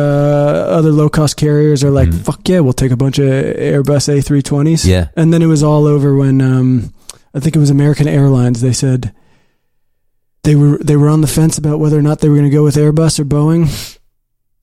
[0.77, 2.25] other low cost carriers are like, Mhm.
[2.25, 5.09] "Fuck yeah, we'll take a bunch of Airbus A320s." Yeah.
[5.17, 6.93] and then it was all over when um,
[7.35, 8.61] I think it was American Airlines.
[8.61, 9.13] They said
[10.45, 12.55] they were they were on the fence about whether or not they were going to
[12.57, 13.99] go with Airbus or Boeing,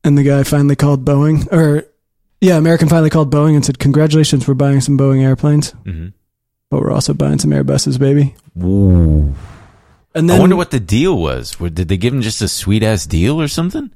[0.03, 1.85] and the guy finally called Boeing, or
[2.39, 6.09] yeah, American finally called Boeing and said, "Congratulations, we're buying some Boeing airplanes, hmm
[6.71, 9.35] but we're also buying some Airbuses, baby." Ooh.
[10.15, 11.55] And then I wonder what the deal was.
[11.55, 13.91] Did they give him just a sweet ass deal or something?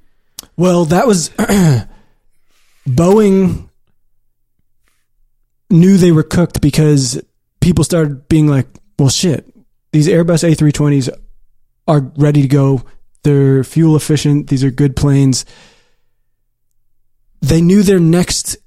[0.56, 1.30] Well, that was
[2.88, 3.70] Boeing
[5.70, 7.22] knew they were cooked because
[7.60, 9.52] people started being like, "Well, shit,
[9.92, 11.10] these Airbus A320s
[11.88, 12.84] are ready to go.
[13.24, 14.48] They're fuel efficient.
[14.50, 15.46] These are good planes."
[17.42, 18.58] They knew their next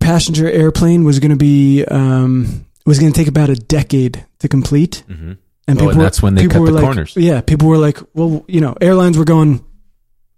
[0.00, 4.48] passenger airplane was going to be um, was going to take about a decade to
[4.48, 5.32] complete, Mm-hmm.
[5.68, 7.14] and Oh, and were- that's when they people cut were the like, corners.
[7.16, 9.64] Yeah, people were like, "Well, you know, airlines were going."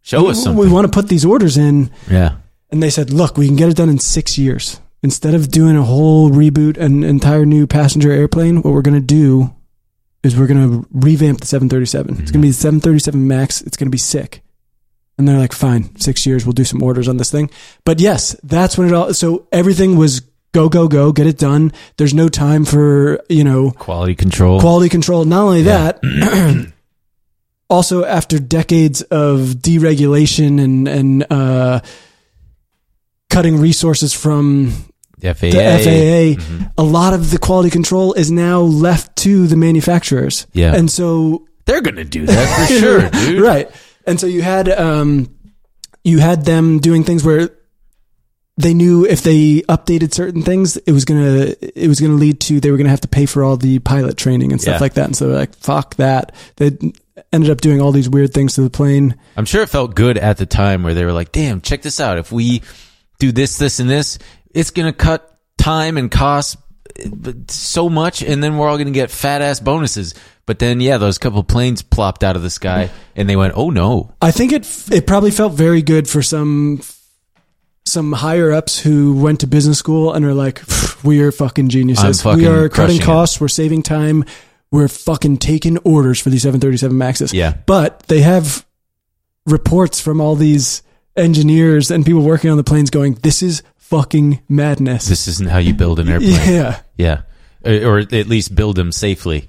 [0.02, 0.64] Show us we, something.
[0.66, 1.90] We want to put these orders in.
[2.10, 2.36] yeah.
[2.72, 4.80] And they said, look, we can get it done in six years.
[5.02, 9.00] Instead of doing a whole reboot, an entire new passenger airplane, what we're going to
[9.00, 9.52] do
[10.22, 12.12] is we're going to revamp the 737.
[12.22, 13.60] It's going to be the 737 MAX.
[13.62, 14.42] It's going to be sick.
[15.18, 17.50] And they're like, fine, six years, we'll do some orders on this thing.
[17.84, 21.72] But yes, that's when it all, so everything was go, go, go, get it done.
[21.96, 24.60] There's no time for, you know, Quality control.
[24.60, 25.24] quality control.
[25.24, 25.92] Not only Yeah.
[26.02, 26.72] that,
[27.68, 31.80] also after decades of deregulation and and uh,
[33.28, 34.72] cutting resources from
[35.18, 35.50] the FAA.
[35.50, 36.72] the FAA, Mhm.
[36.78, 40.46] a lot of the quality control is now left to the manufacturers.
[40.52, 40.74] Yeah.
[40.74, 43.40] and so They're going to do that for sure, dude.
[43.40, 43.70] right.
[44.06, 45.28] And so you had um,
[46.02, 47.50] you had them doing things where
[48.62, 52.60] they knew if they updated certain things, it was gonna it was gonna lead to
[52.60, 54.80] they were gonna have to pay for all the pilot training and stuff Yeah.
[54.80, 55.06] like that.
[55.06, 56.34] And so they're like, fuck that.
[56.56, 56.76] They
[57.32, 59.16] ended up doing all these weird things to the plane.
[59.36, 62.00] I'm sure it felt good at the time where they were like, damn, check this
[62.00, 62.18] out.
[62.18, 62.62] If we
[63.18, 64.18] do this, this, and this,
[64.52, 66.56] it's going to cut time and cost
[67.48, 70.14] so much, and then we're all going to get fat ass bonuses.
[70.46, 73.70] But then, yeah, those couple planes plopped out of the sky, and they went, oh
[73.70, 74.14] no.
[74.20, 76.80] I think it it probably felt very good for some
[77.90, 80.62] some higher ups who went to business school and are like,
[81.04, 82.22] we are fucking geniuses.
[82.22, 83.40] Fucking we are cutting it." costs.
[83.40, 84.24] We're saving time.
[84.70, 87.32] We're fucking taking orders for these 737 Maxes.
[87.34, 87.54] Yeah.
[87.66, 88.64] But they have
[89.46, 90.82] reports from all these
[91.16, 95.08] engineers and people working on the planes going, this is fucking madness.
[95.08, 96.30] This isn't how you build an airplane.
[96.32, 96.80] yeah.
[96.96, 97.22] Yeah.
[97.64, 99.48] Or, or at least build them safely.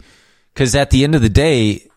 [0.54, 1.88] Because at the end of the day,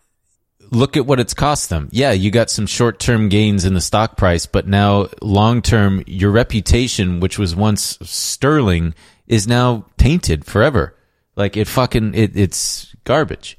[0.75, 1.89] look at what it's cost them.
[1.93, 6.03] Yeah, you got some short term gains in the stock price, but now long term,
[6.07, 8.95] your reputation, which was once sterling,
[9.27, 10.95] is now tainted forever.
[11.37, 13.59] Like it fucking, it, it's garbage.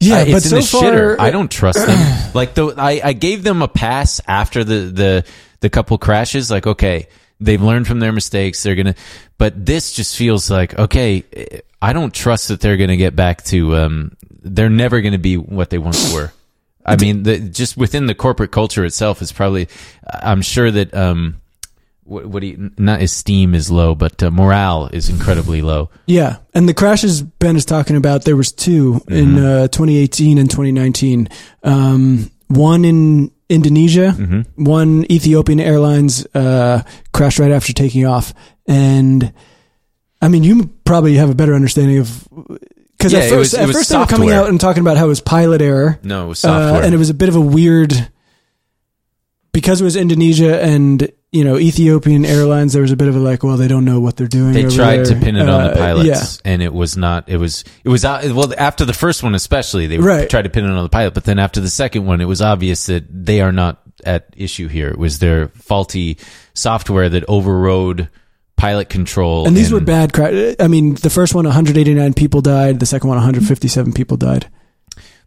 [0.00, 1.16] Yeah, I- but it's so in the far, shitter.
[1.18, 2.30] I don't trust them.
[2.34, 5.24] like the I, I gave them a pass after the the
[5.60, 6.50] the couple crashes.
[6.50, 7.08] Like okay,
[7.40, 8.62] they've learned from their mistakes.
[8.62, 8.94] They're gonna,
[9.38, 11.24] but this just feels like okay.
[11.82, 13.76] I don't trust that they're gonna get back to.
[13.76, 16.32] um They're never gonna be what they once were.
[16.86, 19.68] I mean, the, just within the corporate culture itself is probably.
[20.06, 21.40] I'm sure that um,
[22.02, 25.88] what, what do you, not esteem is low, but uh, morale is incredibly low.
[26.06, 29.36] Yeah, and the crashes Ben is talking about, there was 2 in Mm-hmm.
[29.64, 31.28] uh, 2018 and 2019.
[31.62, 34.64] Um, one in Indonesia, Mm-hmm.
[34.64, 38.34] one Ethiopian Airlines uh, crashed right after taking off,
[38.66, 39.32] and
[40.20, 42.08] I mean, you probably have a better understanding of
[42.98, 45.04] because Yeah, at first, was- at first they were coming out and talking about how
[45.06, 47.40] it was pilot error, No, it was uh, and it was a bit of a
[47.40, 47.92] weird
[49.52, 52.72] because it was Indonesia and you know Ethiopian Airlines.
[52.72, 54.52] There was a bit of a like, well, they don't know what they're doing.
[54.52, 56.06] They tried to pin it on the Uh, pilots,
[56.44, 57.28] Yeah, and it was not.
[57.28, 57.64] It was.
[57.82, 58.04] It was.
[58.04, 60.30] uh, Well, after the first one, especially, they Right.
[60.30, 61.12] tried to pin it on the pilot.
[61.12, 64.68] But then after the second one, it was obvious that they are not at issue
[64.68, 64.88] here.
[64.88, 66.18] It was their faulty
[66.54, 68.08] software that overrode
[68.56, 69.46] pilot control.
[69.46, 70.54] And these were bad crash.
[70.60, 72.78] I mean, the first one, 189 people died.
[72.78, 74.46] The second one, 157 people died.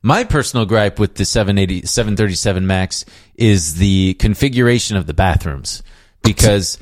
[0.02, 3.04] My personal gripe with the 780, 737 Max
[3.36, 5.84] is the configuration of the bathrooms
[6.28, 6.78] because.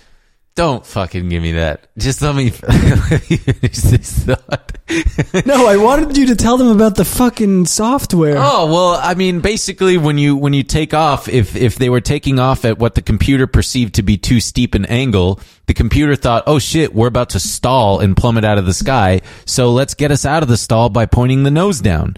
[0.55, 1.89] Don't fucking give me that.
[1.97, 4.71] Just let me finish this thought.
[5.45, 8.36] No, I wanted you to tell them about the fucking software.
[8.38, 12.01] Oh well, I mean, basically, when you when you take off, if if they were
[12.01, 16.15] taking off at what the computer perceived to be too steep an angle, the computer
[16.15, 19.95] thought, "Oh shit, we're about to stall and plummet out of the sky, so let's
[19.95, 22.15] get us out of the stall by pointing the nose down."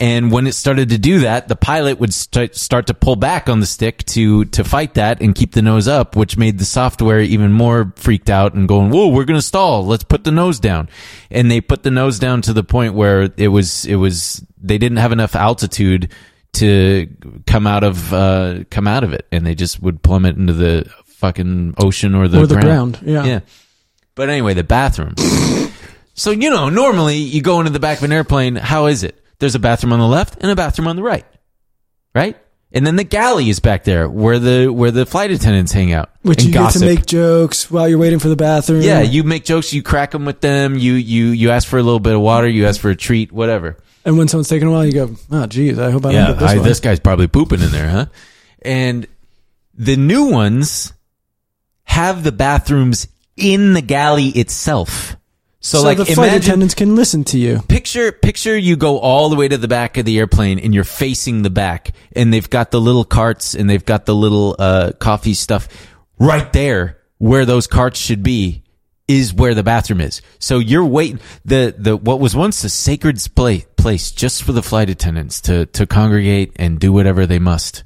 [0.00, 3.48] And when it started to do that, the pilot would st- start to pull back
[3.48, 6.64] on the stick to to fight that and keep the nose up, which made the
[6.64, 9.86] software even more freaked out and going, "Whoa, we're going to stall.
[9.86, 10.88] Let's put the nose down."
[11.30, 14.78] And they put the nose down to the point where it was it was they
[14.78, 16.10] didn't have enough altitude
[16.54, 17.08] to
[17.46, 20.90] come out of uh, come out of it, and they just would plummet into the
[21.06, 23.24] fucking ocean or the Or the ground, yeah.
[23.24, 23.40] yeah.
[24.16, 25.14] But anyway, the bathroom.
[26.14, 28.56] so you know, normally you go into the back of an airplane.
[28.56, 29.20] How is it?
[29.44, 31.26] There's a bathroom on the left and a bathroom on the right,
[32.14, 32.34] right?
[32.72, 36.10] And then the galley is back there where the where the flight attendants hang out
[36.22, 36.80] Which and you gossip.
[36.80, 38.80] get to make jokes while you're waiting for the bathroom.
[38.82, 41.82] yeah, you make jokes, you crack them with them, you you you ask for a
[41.82, 43.76] little bit of water, you ask for a treat, whatever.
[44.06, 46.26] And when someone's taking a while, you go, "Oh, geez, I hope I don't yeah,
[46.28, 48.06] get this I- one." this guy's probably pooping in there, huh?
[48.62, 49.06] And
[49.74, 50.92] the new ones
[51.84, 55.16] have the bathrooms in the galley itself.
[55.64, 57.60] So, so like, the flight imagine attendants can listen to you.
[57.68, 60.84] picture picture you go all the way to the back of the airplane and you're
[60.84, 64.92] facing the back, and they've got the little carts and they've got the little uh,
[64.98, 65.68] coffee stuff
[66.18, 68.62] right there where those carts should be
[69.08, 70.20] is where the bathroom is.
[70.38, 74.62] So you're waiting the the what was once a sacred place place just for the
[74.62, 77.84] flight attendants to to congregate and do whatever they must.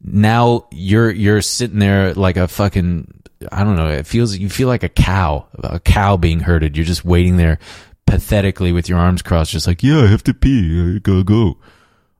[0.00, 3.17] Now you're you're sitting there like a fucking
[3.52, 3.88] I don't know.
[3.88, 6.76] It feels you feel like a cow, a cow being herded.
[6.76, 7.58] You're just waiting there
[8.06, 10.96] pathetically with your arms crossed, just like yeah, I have to pee.
[10.96, 11.58] I gotta go.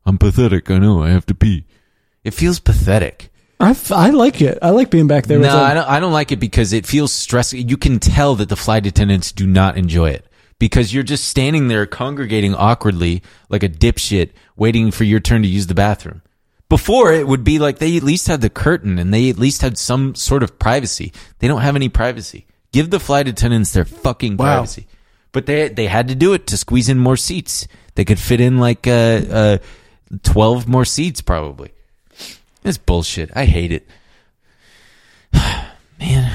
[0.06, 0.70] I'm pathetic.
[0.70, 1.02] I know.
[1.02, 1.66] I have to pee.
[2.24, 3.30] It feels pathetic.
[3.60, 4.58] I, f- I like it.
[4.62, 5.38] I like being back there.
[5.38, 5.58] No.
[5.58, 5.88] I don't.
[5.88, 7.58] I don't like it because it feels stressful.
[7.58, 10.26] You can tell that the flight attendants do not enjoy it
[10.58, 15.48] because you're just standing there congregating awkwardly like a dipshit, waiting for your turn to
[15.48, 16.22] use the bathroom.
[16.68, 19.62] Before it would be like they at least had the curtain and they at least
[19.62, 21.12] had some sort of privacy.
[21.38, 22.46] They don't have any privacy.
[22.72, 24.44] Give the flight attendants their fucking Wow.
[24.56, 24.86] privacy.
[25.32, 27.66] But they they had to do it to squeeze in more seats.
[27.94, 28.90] They could fit in like uh,
[29.30, 29.58] uh,
[30.22, 31.70] twelve more seats probably.
[32.64, 33.30] It's bullshit.
[33.34, 33.86] I hate it.
[35.98, 36.32] Man.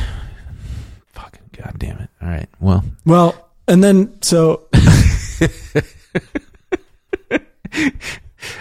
[1.14, 2.10] Fucking goddamn it.
[2.22, 2.50] All right.
[2.60, 3.36] Well, Well,
[3.68, 4.68] and then so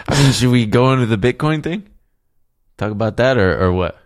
[0.08, 1.88] I mean, should we go into the Bitcoin thing?
[2.76, 3.98] Talk about that or, or what?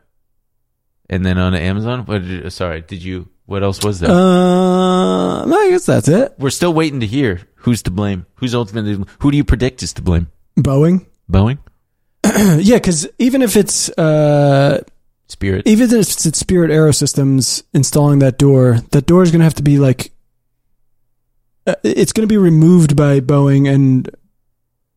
[1.09, 2.05] And then on Amazon?
[2.05, 4.11] What did you, sorry, did you, what else was there?
[4.11, 6.35] uh, I guess that's it.
[6.39, 8.27] We're still waiting to hear who's to blame.
[8.37, 10.29] Who's ultimately, who do you predict is to blame?
[10.59, 11.07] Boeing.
[11.31, 11.59] Boeing?
[12.25, 14.83] yeah, because even if it's uh,
[15.29, 15.67] Spirit?
[15.67, 19.63] even if it's Spirit Aerosystems installing that door, that door is going to have to
[19.63, 20.13] be like
[21.67, 24.09] uh, it's going to be removed by Boeing and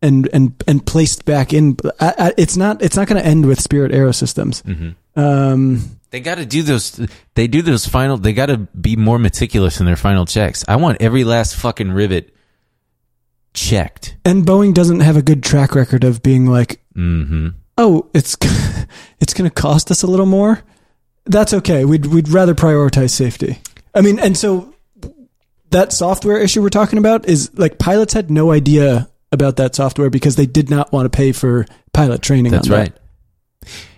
[0.01, 1.77] and and and placed back in.
[1.99, 4.63] I, I, it's not it's not going to end with Spirit Aerosystems.
[4.63, 5.19] Mm-hmm.
[5.19, 6.99] Um, They got to do those.
[7.35, 8.17] They do those final.
[8.17, 10.63] They got to be more meticulous in their final checks.
[10.67, 12.33] I want every last fucking rivet
[13.53, 14.15] checked.
[14.25, 17.49] and Boeing doesn't have a good track record of being like, Mm-hmm.
[17.77, 18.35] oh, it's
[19.19, 20.61] it's going to cost us a little more.
[21.25, 21.85] That's okay.
[21.85, 23.59] We'd we'd rather prioritize safety.
[23.93, 24.73] I mean, and so
[25.69, 30.09] that software issue we're talking about is like pilots had no idea about that software
[30.09, 32.51] because they did not want to pay for pilot training.
[32.51, 32.77] That's on that.
[32.77, 32.93] right.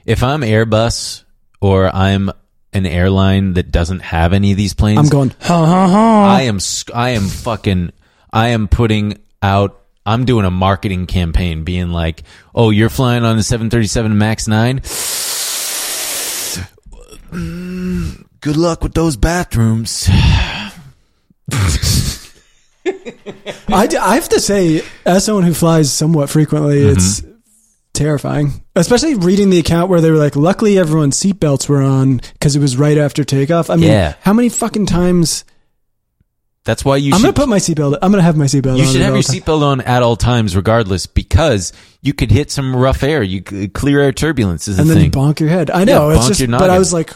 [0.05, 1.23] If I'm Airbus
[1.59, 2.31] or I'm
[2.73, 6.25] an airline that doesn't have any of these planes, I'm going, ha ha ha.
[6.25, 6.59] I am
[6.93, 7.91] I am fucking
[8.31, 12.23] I am putting out I'm doing a marketing campaign being like,
[12.55, 14.79] "Oh, you're flying on the 737 MAX 9?
[17.29, 20.09] Mm, Good luck with those bathrooms."
[23.67, 26.91] I, d- I have to say, as someone who flies somewhat frequently, Mm-hmm.
[26.97, 27.23] it's
[27.93, 28.63] terrifying.
[28.75, 32.59] Especially reading the account where they were like, luckily everyone's seatbelts were on because it
[32.59, 33.69] was right after takeoff.
[33.69, 34.15] I mean, Yeah.
[34.21, 35.43] how many fucking times?
[36.63, 38.45] That's why you I'm should going to put my seatbelt, I'm going to have my
[38.45, 42.51] seatbelt you should have your seatbelt on at all times regardless because you could hit
[42.51, 43.23] some rough air.
[43.23, 44.91] You clear air turbulence is a thing.
[44.91, 45.19] And then thing.
[45.21, 45.71] bonk your head.
[45.71, 46.09] I know.
[46.11, 47.13] Yeah, it's bonk just, but I was like,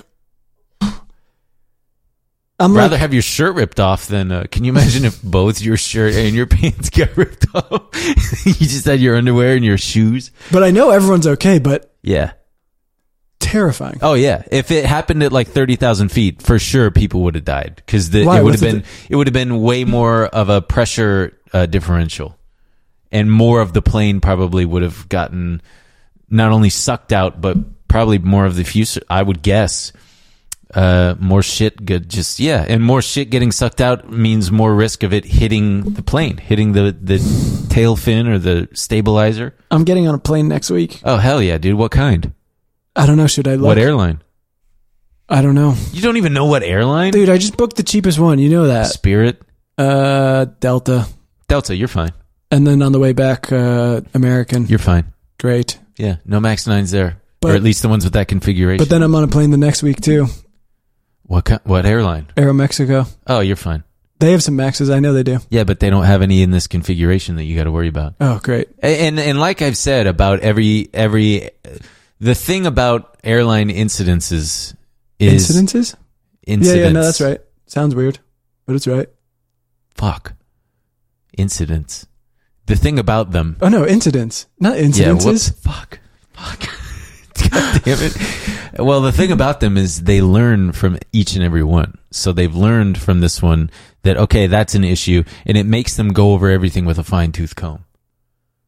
[2.60, 5.62] I'm rather like, have your shirt ripped off than uh, can you imagine if both
[5.62, 7.90] your shirt and your pants got ripped off?
[8.46, 10.32] You just had your underwear and your shoes?
[10.52, 12.34] But I know everyone's okay, but yeah.
[13.40, 14.00] terrifying.
[14.02, 14.44] oh yeah.
[14.52, 18.26] If it happened at like 30,000 feet for sure people would have died because it
[18.26, 22.38] would have been it would have been way more of a pressure uh, differential.
[23.12, 25.62] And more of the plane probably would have gotten
[26.30, 29.92] not only sucked out but probably more of the fuse I would guess
[30.76, 35.04] uh, more shit get just yeah, and more shit getting sucked out means more risk
[35.04, 37.20] of it hitting the plane, hitting the the
[37.70, 39.54] tail fin or the stabilizer.
[39.72, 41.02] I'm getting on a plane next week.
[41.04, 41.76] Oh hell yeah, dude!
[41.78, 42.34] What kind?
[42.96, 43.28] I don't know.
[43.28, 43.68] Should I look?
[43.68, 44.22] What airline?
[45.28, 45.76] I don't know.
[45.92, 47.12] You don't even know what airline?
[47.12, 48.38] Dude, I just booked the cheapest one.
[48.38, 48.88] You know that.
[48.88, 49.42] Spirit,
[49.78, 51.08] Uh, Delta.
[51.48, 51.76] Delta.
[51.76, 52.12] You're fine.
[52.52, 54.68] And then on the way back, uh, American.
[54.68, 55.14] You're fine.
[55.40, 55.80] Great.
[55.98, 58.78] Yeah, no Max nines there, But- or at least the ones with that configuration.
[58.78, 60.28] But then I'm on a plane the next week too.
[61.28, 62.28] What what airline?
[62.38, 63.06] Aero Mexico.
[63.28, 63.84] Oh, you're fine.
[64.20, 64.90] They have some Maxes.
[64.90, 65.40] I know they do.
[65.50, 68.16] Yeah, but they don't have any in this configuration that you got to worry about.
[68.22, 68.70] Oh, great.
[68.82, 71.50] And and like I've said about every every
[72.22, 74.74] the thing about airline incidences
[75.20, 75.96] is Incidences?
[76.48, 76.68] incidents.
[76.68, 77.42] Yeah, yeah, no, that's right.
[77.68, 78.20] Sounds weird,
[78.66, 79.10] but it's right.
[79.96, 80.34] Fuck.
[81.38, 82.08] Incidents.
[82.68, 83.58] The thing about them.
[83.62, 84.86] Oh no, incidents, not Yeah.
[84.86, 85.26] incidences.
[85.26, 85.50] Whoops.
[85.50, 86.00] Fuck.
[86.34, 86.60] Fuck.
[87.52, 88.14] God damn it.
[88.78, 91.98] Well, the thing about them is they learn from each and every one.
[92.12, 93.70] So they've learned from this one
[94.04, 97.32] that okay, that's an issue, and it makes them go over everything with a fine
[97.32, 97.86] tooth comb.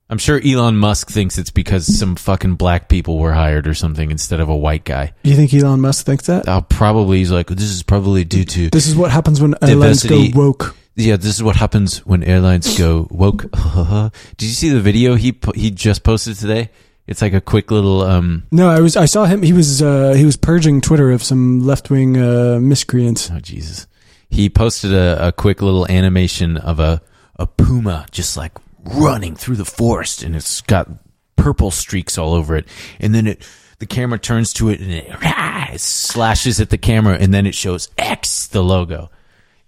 [0.10, 4.10] I'm sure Elon Musk thinks it's because some fucking black people were hired or something
[4.10, 5.12] instead of a white guy.
[5.24, 6.48] you think Elon Musk thinks that?
[6.48, 10.04] Uh, probably he's like, this is probably due to This is what happens when airlines
[10.04, 10.78] go woke.
[10.96, 11.18] yeah.
[11.18, 13.52] This is what happens when airlines go woke.
[14.38, 16.70] Did you see the video he po- he just posted today?
[17.08, 18.44] It's like a quick little um.
[18.52, 18.98] No, I was.
[18.98, 19.42] I saw him.
[19.42, 19.82] He was.
[19.82, 23.32] Uh, he was purging Twitter of some left wing uh, miscreants.
[23.32, 23.88] Oh Jesus!
[24.30, 27.02] He posted a, a quick little animation of a
[27.38, 28.52] a puma just like
[28.84, 30.90] running through the forest, and it's got
[31.38, 32.68] purple streaks all over it.
[33.00, 33.48] And then it
[33.80, 37.46] the camera turns to it and it, rah, it slashes at the camera, and then
[37.46, 39.10] it shows X the logo.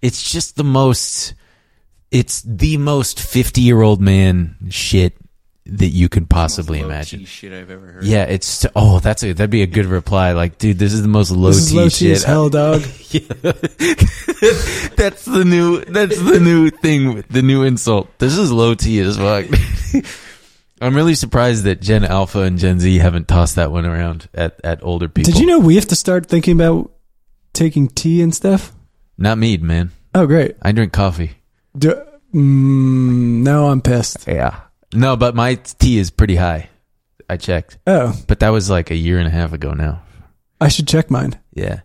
[0.02, 1.34] It's just the most.
[2.10, 5.16] It's the most fifty year old man shit
[5.78, 7.20] that you could possibly Most imagine.
[7.20, 8.04] low-key shit I've ever heard.
[8.04, 10.32] Yeah, it's oh, that's a that'd be a good reply.
[10.32, 11.98] Like, dude, this is the most low This is T low shit.
[11.98, 12.80] T as hell, dog.
[14.96, 15.84] that's the new.
[15.84, 17.22] That's the new thing.
[17.30, 18.08] The new insult.
[18.18, 19.46] This is low T as fuck.
[20.82, 24.60] I'm really surprised that Gen Alpha and Gen Z haven't tossed that one around at
[24.64, 25.32] at older people.
[25.32, 26.90] Did you know we have to start thinking about
[27.52, 28.72] taking tea and stuff?
[29.18, 29.90] Not mead, man.
[30.14, 30.56] Oh, great.
[30.62, 31.32] I drink coffee.
[31.76, 31.90] Do,
[32.34, 34.26] mm, now I'm pissed.
[34.26, 34.60] Yeah.
[34.94, 36.68] No, but my T is pretty high.
[37.28, 40.02] I checked, Oh, but that was like a year and a half ago now.
[40.60, 41.38] I should check mine.
[41.54, 41.80] Yeah.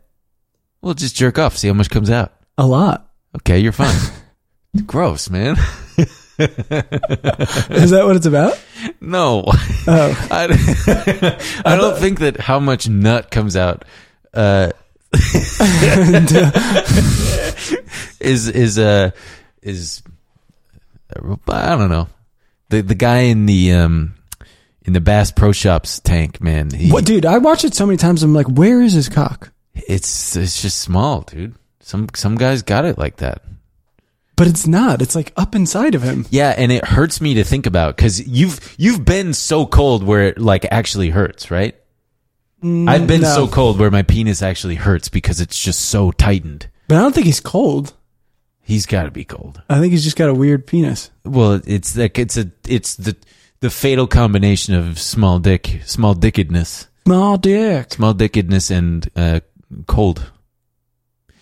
[0.82, 1.56] Well, just jerk off.
[1.56, 2.34] See how much comes out.
[2.58, 3.12] A lot.
[3.38, 3.96] Okay, you're fine.
[4.88, 5.56] Gross, man.
[5.98, 8.60] Is that what it's about?
[9.00, 9.44] No.
[9.48, 13.86] Oh, I, I don't think that how much nut comes out
[14.34, 14.72] uh,
[18.20, 19.12] is is uh
[19.62, 20.04] is
[21.48, 22.08] I don't know
[22.76, 24.14] the the guy in the um
[24.84, 27.26] in the Bass Pro Shops tank man he, what, dude?
[27.26, 28.22] I watched it so many times.
[28.24, 29.52] I'm like, where is his cock?
[29.74, 33.42] it's it's just small dude some some guys got it like that
[34.38, 35.02] But it's not.
[35.02, 36.26] It's like up inside of him.
[36.30, 40.24] yeah and it hurts me to think about because you've you've been so cold where
[40.30, 41.76] it like actually hurts right
[42.64, 43.36] I've been Mm, no.
[43.36, 46.68] so cold where my penis actually hurts because it's just so tightened.
[46.88, 47.94] But I don't think he's cold.
[48.68, 49.62] He's got to be cold.
[49.70, 51.12] I think he's just got a weird penis.
[51.24, 53.16] Well, it's like it's a it's the
[53.60, 57.94] the fatal combination of small dick, small dickedness, Small dick.
[57.94, 59.42] small dickedness, and uh,
[59.86, 60.32] cold.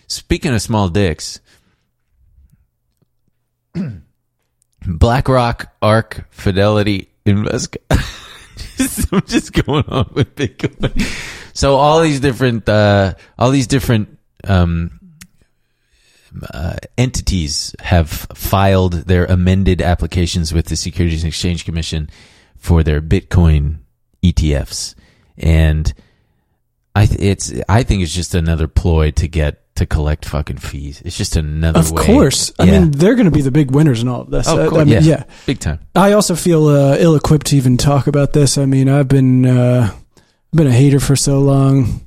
[0.07, 1.39] Speaking of small dicks,
[4.86, 7.78] BlackRock, ARK, Fidelity, Invesco.
[8.78, 11.01] Just- I'm just going on with Bitcoin.
[11.53, 14.99] So all these different, uh, all these different, um,
[16.53, 22.09] uh, entities have filed their amended applications with the Securities and Exchange Commission
[22.57, 23.79] for their Bitcoin
[24.23, 24.95] ETFs,
[25.38, 25.93] and
[26.95, 31.01] I th- it's I think it's just another ploy to get to collect fucking fees.
[31.03, 32.05] It's just another way Of way.
[32.05, 32.53] course.
[32.59, 32.79] I Yeah.
[32.79, 34.47] mean, they're going to be the big winners in all of this.
[34.47, 34.99] Oh, of course, I mean, yeah.
[35.01, 35.23] yeah.
[35.47, 35.79] big time.
[35.95, 38.59] I also feel uh, ill-equipped to even talk about this.
[38.59, 39.91] I mean, I've been uh,
[40.53, 42.01] been a hater for so long.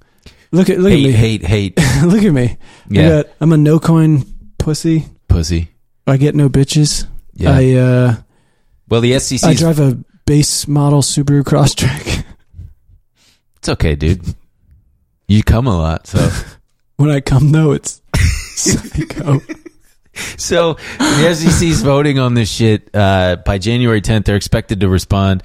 [0.56, 1.12] Look at look hate, at me.
[1.12, 2.56] hate, hate, look at me.
[2.88, 3.08] Yeah.
[3.08, 4.24] got, I'm a no coin
[4.58, 5.04] pussy.
[5.28, 5.68] pussy.
[6.06, 7.06] I get no bitches.
[7.34, 7.50] Yeah.
[7.50, 8.16] I uh,
[8.88, 9.46] well, the SEC.
[9.46, 12.24] I drive a base model Subaru Crosstrek.
[13.56, 14.24] it's okay, dude.
[15.28, 16.26] You come a lot, so
[16.96, 18.00] when I come though, it's
[18.54, 19.40] psycho.
[20.38, 24.24] so the SEC's voting on this shit uh, by January 10th.
[24.24, 25.42] They're expected to respond.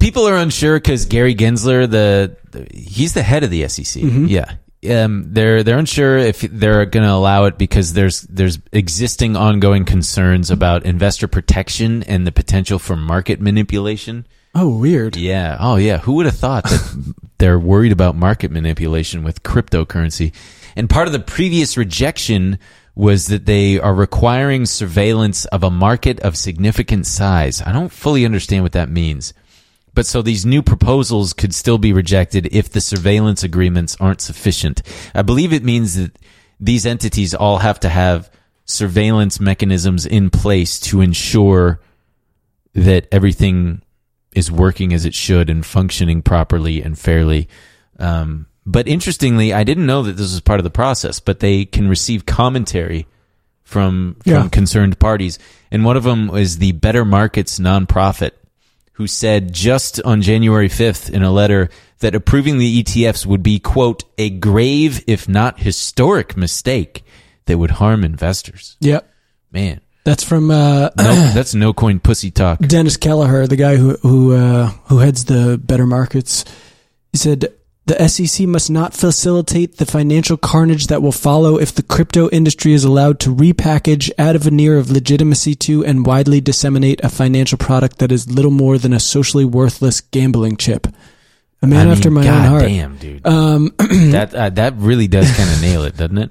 [0.00, 4.02] People are unsure because Gary Gensler, the, the he's the head of the SEC.
[4.02, 4.54] Yeah,
[4.88, 9.84] um, they're they're unsure if they're going to allow it because there's there's existing ongoing
[9.84, 14.26] concerns about investor protection and the potential for market manipulation.
[14.54, 15.16] Oh, weird.
[15.16, 15.56] Yeah.
[15.60, 15.98] Oh, yeah.
[15.98, 20.34] Who would have thought that they're worried about market manipulation with cryptocurrency?
[20.74, 22.58] And part of the previous rejection
[22.94, 27.62] was that they are requiring surveillance of a market of significant size.
[27.62, 29.32] I don't fully understand what that means.
[29.98, 34.80] But so these new proposals could still be rejected if the surveillance agreements aren't sufficient.
[35.12, 36.16] I believe it means that
[36.60, 38.30] these entities all have to have
[38.64, 41.80] surveillance mechanisms in place to ensure
[42.74, 43.82] that everything
[44.36, 47.48] is working as it should and functioning properly and fairly.
[47.98, 51.64] Um, but interestingly, I didn't know that this was part of the process, but they
[51.64, 53.08] can receive commentary
[53.64, 54.48] from, from Yeah.
[54.48, 55.40] concerned parties.
[55.72, 58.30] And one of them is the Better Markets nonprofit
[58.98, 61.70] who said just on January 5th in a letter
[62.00, 67.04] that approving the ETFs would be, quote, a grave, if not historic mistake
[67.46, 68.76] that would harm investors.
[68.80, 69.08] Yep.
[69.52, 72.58] Man, That's from uh, no, that's no coin pussy talk.
[72.58, 76.44] Dennis Kelleher, the guy who who uh, who heads the Better Markets.
[77.12, 77.54] He said
[77.88, 82.72] the SEC must not facilitate the financial carnage that will follow if the crypto industry
[82.72, 87.58] is allowed to repackage, add a veneer of legitimacy to, and widely disseminate a financial
[87.58, 90.86] product that is little more than a socially worthless gambling chip.
[91.60, 92.62] A man I mean, after my God own heart.
[92.62, 93.26] damn, dude.
[93.26, 96.30] Um, that uh, that really does kind of nail it, doesn't it?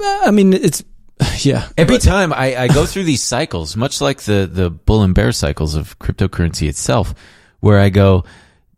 [0.00, 0.82] I mean, it's
[1.40, 1.68] yeah.
[1.76, 5.32] Every time I, I go through these cycles, much like the the bull and bear
[5.32, 7.14] cycles of cryptocurrency itself,
[7.60, 8.24] where I go,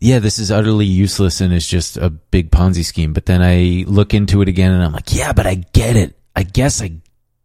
[0.00, 3.12] yeah, this is utterly useless and it's just a big Ponzi scheme.
[3.12, 6.16] But then I look into it again and I'm like, yeah, but I get it.
[6.36, 6.92] I guess I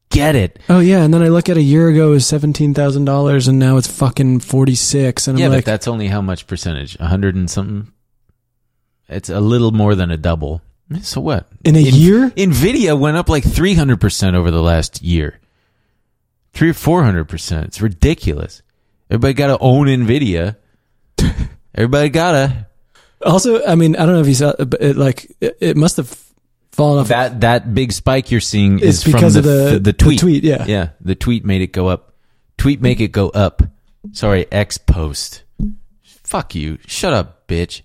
[0.10, 0.60] get it.
[0.70, 3.48] Oh yeah, and then I look at a year ago it was seventeen thousand dollars,
[3.48, 6.46] and now it's fucking forty six, and I'm yeah, like, but that's only how much
[6.46, 6.96] percentage?
[7.00, 7.92] A hundred and something.
[9.10, 10.62] It's a little more than a double.
[11.02, 11.48] So what?
[11.64, 12.30] in a year?
[12.32, 15.40] Nvidia went up like 300% over the last year.
[16.54, 17.66] Three or 400%.
[17.66, 18.62] It's ridiculous.
[19.10, 20.58] Everybody got to own Nvidia.
[21.76, 22.68] Everybody gotta.
[23.26, 25.98] Also, I mean, I don't know if you saw, but it, like it, it must
[25.98, 26.10] have
[26.72, 27.08] fallen off.
[27.08, 29.94] That that big spike you're seeing It's is from because the, of the- the, the
[29.94, 30.20] tweet.
[30.20, 30.66] tweet, yeah.
[30.66, 32.14] Yeah, the tweet made it go up.
[32.58, 33.64] Tweet make it go up.
[34.12, 35.44] Sorry, X post.
[36.24, 36.78] Fuck you.
[36.88, 37.82] Shut up, bitch.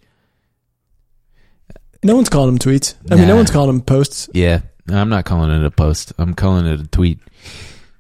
[2.03, 2.95] no one's calling them tweets.
[3.11, 3.37] I mean, no Nah.
[3.37, 4.29] one's calling them posts.
[4.33, 6.13] Yeah, I'm not calling it a post.
[6.19, 7.21] I'm calling it a tweet.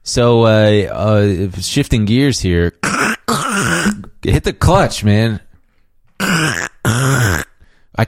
[0.02, 2.72] So, uh, uh, shifting gears here.
[4.22, 5.40] Hit the clutch, man.
[6.20, 7.44] I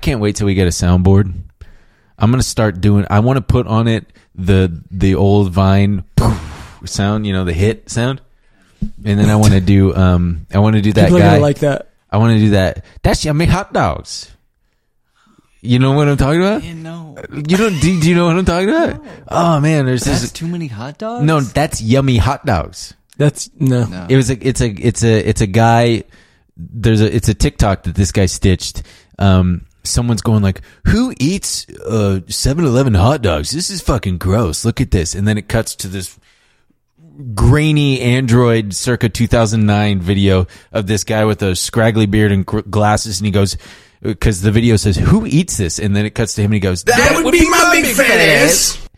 [0.00, 1.32] can't wait till we get a soundboard.
[2.18, 3.06] I'm gonna start doing.
[3.10, 6.04] I want to put on it the the old Vine
[6.84, 8.20] sound, you know, the hit sound,
[9.04, 9.94] and then I want to do.
[9.94, 11.38] Um, I want to do that People guy.
[11.38, 11.88] like that.
[12.10, 12.84] I want to do that.
[13.02, 14.30] That's yummy hot dogs.
[15.62, 16.62] You know what I'm talking about?
[16.62, 17.16] Man, no.
[17.32, 17.78] You don't?
[17.80, 19.02] Do, do you know what I'm talking about?
[19.28, 20.32] Oh man, there's That's this.
[20.32, 21.24] too many hot dogs?
[21.24, 22.94] No, that's yummy hot dogs.
[23.16, 23.84] That's no.
[23.84, 24.06] No.
[24.08, 24.46] It was a.
[24.46, 24.68] It's a.
[24.68, 25.28] It's a.
[25.28, 26.04] It's a guy.
[26.72, 27.14] There's a.
[27.14, 28.82] It's a TikTok that this guy stitched.
[29.18, 33.50] Um, someone's going like, "Who eats uh 7-Eleven hot dogs?
[33.50, 34.64] This is fucking gross.
[34.64, 36.18] Look at this." And then it cuts to this
[37.34, 43.20] grainy Android circa 2009 video of this guy with a scraggly beard and gr- glasses,
[43.20, 43.56] and he goes.
[44.02, 46.60] Because the video says, "Who eats this?" and then it cuts to him, and he
[46.60, 48.88] goes, That would be my big fat ass.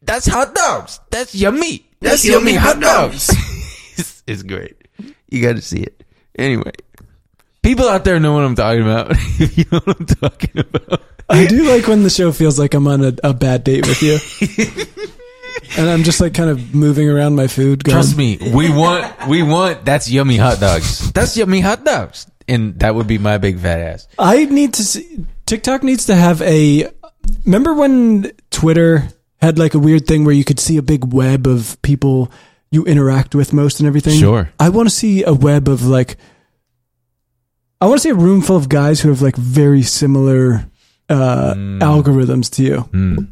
[0.00, 1.00] That's hot dogs.
[1.10, 1.84] That's yummy.
[2.00, 3.28] That's yummy hot dogs.
[3.98, 4.76] it's, it's great.
[5.28, 6.04] You got to see it.
[6.38, 6.72] Anyway,
[7.66, 9.16] people out there know what I'm talking about.
[9.38, 11.02] You know what I'm talking about.
[11.28, 14.02] I do like when the show feels like I'm on a, a bad date with
[14.02, 14.18] you.
[15.78, 17.84] and I'm just like kind of moving around my food.
[17.84, 19.84] Going, Trust me, we want, we want.
[19.84, 21.10] That's yummy hot dogs.
[21.12, 24.08] That's yummy hot dogs, and that would be my big fat ass.
[24.18, 25.26] I need to see.
[25.46, 26.88] TikTok needs to have a.
[27.44, 29.08] Remember when Twitter
[29.40, 32.30] had like a weird thing where you could see a big web of people
[32.70, 34.18] you interact with most and everything?
[34.18, 34.50] Sure.
[34.60, 36.16] I want to see a web of like.
[37.80, 40.66] I want to see a room full of guys who have like very similar
[41.08, 43.28] uh, algorithms to you.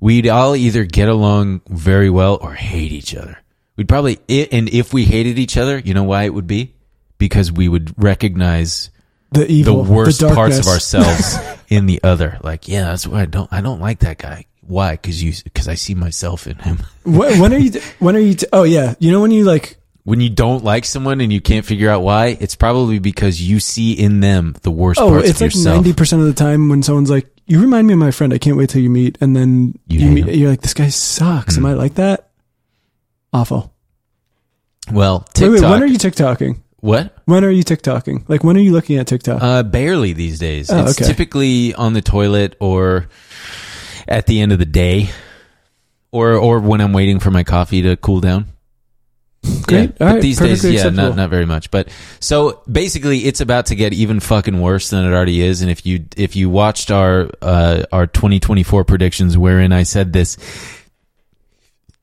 [0.00, 3.38] We'd all either get along very well or hate each other.
[3.76, 6.74] We'd probably, and if we hated each other, you know why it would be?
[7.18, 8.90] Because we would recognize
[9.30, 12.38] The the worst the parts of ourselves in the other.
[12.42, 14.46] Like, yeah, that's why I don't, I don't like that guy.
[14.60, 14.92] Why?
[14.92, 16.78] Because you, because I see myself in him.
[17.04, 17.80] when, when are you?
[17.98, 18.34] When are you?
[18.34, 19.76] T- oh yeah, you know when you like.
[20.04, 23.60] When you don't like someone and you can't figure out why, it's probably because you
[23.60, 25.76] see in them the worst Oh, parts it's of like yourself.
[25.76, 28.32] ninety percent of the time when someone's like, "You remind me of my friend.
[28.34, 30.88] I can't wait till you meet," and then You you meet, you're like, "This guy
[30.88, 32.30] sucks." Am I like that?
[33.32, 33.72] Awful.
[34.92, 36.58] well, Wait, wait, when are you TikToking?
[36.80, 37.16] what?
[37.26, 38.28] When are you TikToking?
[38.28, 39.40] Like, when are you looking at TikTok?
[39.40, 40.68] Uh, barely these days.
[40.68, 41.06] Oh, it's okay.
[41.08, 43.06] typically on the toilet or
[44.08, 45.10] at the end of the day,
[46.10, 48.46] or or when I'm waiting for my coffee to cool down.
[49.42, 49.70] Great.
[49.70, 50.22] Yeah, All but right.
[50.22, 51.14] these days, yeah, not acceptable.
[51.16, 51.70] not very much.
[51.70, 51.88] But
[52.20, 55.62] so basically, it's about to get even fucking worse than it already is.
[55.62, 60.36] And if you if you watched our uh, our 2024 predictions, wherein I said this,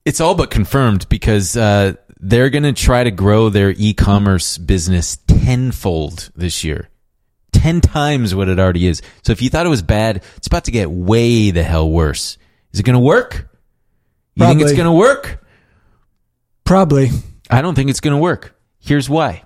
[0.04, 5.18] it's all but confirmed because uh, they're going to try to grow their e-commerce business
[5.28, 6.90] tenfold this year.
[7.54, 9.02] 10 times what it already is.
[9.24, 12.38] So if you thought it was bad, it's about to get way the hell worse.
[12.74, 13.50] Is it going to work?
[14.36, 15.44] You think it's going to work?
[16.64, 17.10] Probably.
[17.50, 18.56] I don't think it's going to work.
[18.80, 19.44] Here's why.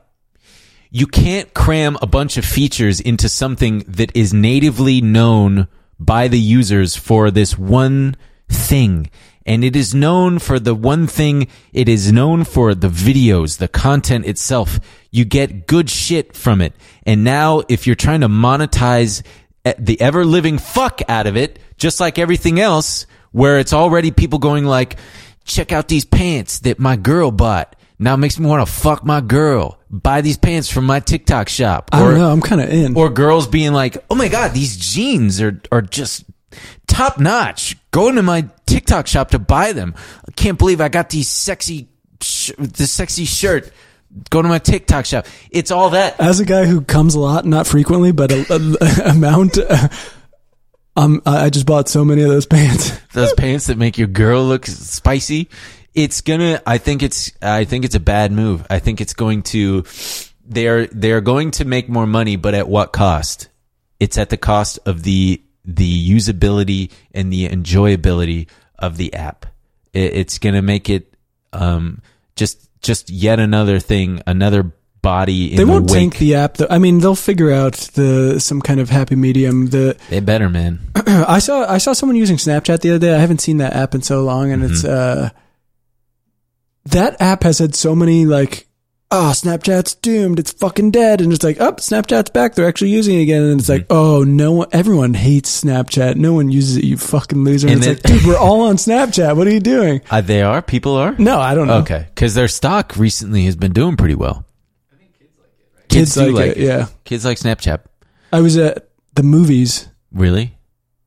[0.91, 5.67] You can't cram a bunch of features into something that is natively known
[5.99, 8.15] by the users for this one
[8.47, 9.09] thing.
[9.45, 13.67] And it is known for the one thing, it is known for the videos, the
[13.67, 14.79] content itself.
[15.11, 16.73] You get good shit from it.
[17.05, 19.21] And now, if you're trying to monetize
[19.77, 24.39] the ever living fuck out of it, just like everything else, where it's already people
[24.39, 24.97] going like,
[25.43, 27.75] check out these pants that my girl bought.
[28.03, 29.79] Now it makes me want to fuck my girl.
[29.89, 31.89] Buy these pants from my TikTok shop.
[31.93, 32.29] I don't know.
[32.29, 32.97] I'm kind of in.
[32.97, 36.25] Or girls being like, "Oh my god, these jeans are are just
[36.85, 39.95] top notch." Go into my TikTok shop to buy them.
[40.27, 41.87] I can't believe I got these sexy
[42.19, 43.71] sh- this sexy shirt.
[44.29, 45.25] Go to my TikTok shop.
[45.49, 46.19] It's all that.
[46.19, 49.57] As a guy who comes a lot, not frequently, but a, a- amount.
[49.57, 49.87] Uh,
[50.97, 52.91] um, I I just bought so many of those pants.
[53.13, 55.47] Those pants that make your girl look spicy.
[55.95, 56.61] It's gonna.
[56.65, 57.31] I think it's.
[57.41, 58.65] I think it's a bad move.
[58.69, 59.83] I think it's going to.
[60.45, 63.49] They're they're going to make more money, but at what cost?
[63.99, 69.45] It's at the cost of the the usability and the enjoyability of the app.
[69.93, 71.15] It, it's gonna make it
[71.53, 72.01] um
[72.35, 74.71] just just yet another thing, another
[75.01, 75.93] body in They won't wake.
[75.99, 76.55] tank the app.
[76.55, 76.67] Though.
[76.69, 79.67] I mean, they'll figure out the some kind of happy medium.
[79.67, 80.79] The they better, man.
[81.05, 83.13] I saw I saw someone using Snapchat the other day.
[83.15, 85.27] I haven't seen that app in so long, and it's Mm-hmm.
[85.27, 85.29] uh,
[86.86, 88.67] that app has had so many like,
[89.11, 90.39] oh, Snapchat's doomed.
[90.39, 92.55] It's fucking dead, and it's like, oh, Snapchat's back.
[92.55, 96.15] They're actually using it again, and it's like, oh, no one, everyone hates Snapchat.
[96.15, 96.84] No one uses it.
[96.84, 97.67] You fucking loser.
[97.67, 99.38] And, And it's then- like, dude, we're all on Snapchat.
[99.38, 100.01] What are you doing?
[100.09, 100.61] Uh, they are.
[100.61, 101.15] People are.
[101.17, 101.77] No, I don't know.
[101.79, 104.45] Okay, because their stock recently has been doing pretty well.
[104.91, 105.89] I think kids, like it, right?
[105.89, 106.57] kids do like, it.
[106.57, 107.81] Yeah, Kids like Snapchat.
[108.31, 109.88] I was at the movies.
[110.11, 110.57] Really?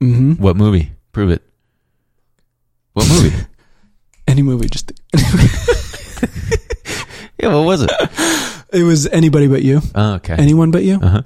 [0.01, 0.35] Mm-hmm.
[0.43, 0.93] What movie?
[1.13, 1.43] Prove it.
[2.93, 3.35] What movie?
[4.37, 4.93] Any movie, just
[7.41, 7.91] yeah, what was it?
[8.71, 9.81] it was anybody but you.
[9.95, 10.35] Oh, okay.
[10.35, 10.99] Anyone but you.
[11.01, 11.23] Uh huh.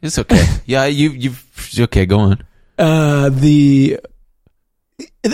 [0.00, 0.42] It's okay.
[0.64, 2.06] Yeah, you you've okay.
[2.06, 2.44] Go on.
[2.78, 3.98] uh the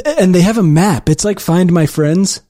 [0.08, 1.08] and they have a map.
[1.08, 2.40] It's like Find My Friends,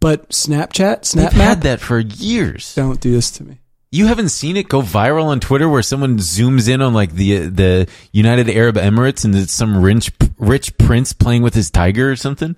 [0.00, 1.48] but Snapchat, Snap They've Map.
[1.48, 2.74] had that for years.
[2.74, 3.60] Don't do this to me.
[3.92, 7.46] You haven't seen it go viral on Twitter where someone zooms in on like the
[7.46, 12.16] the United Arab Emirates and it's some rich rich prince playing with his tiger or
[12.16, 12.56] something.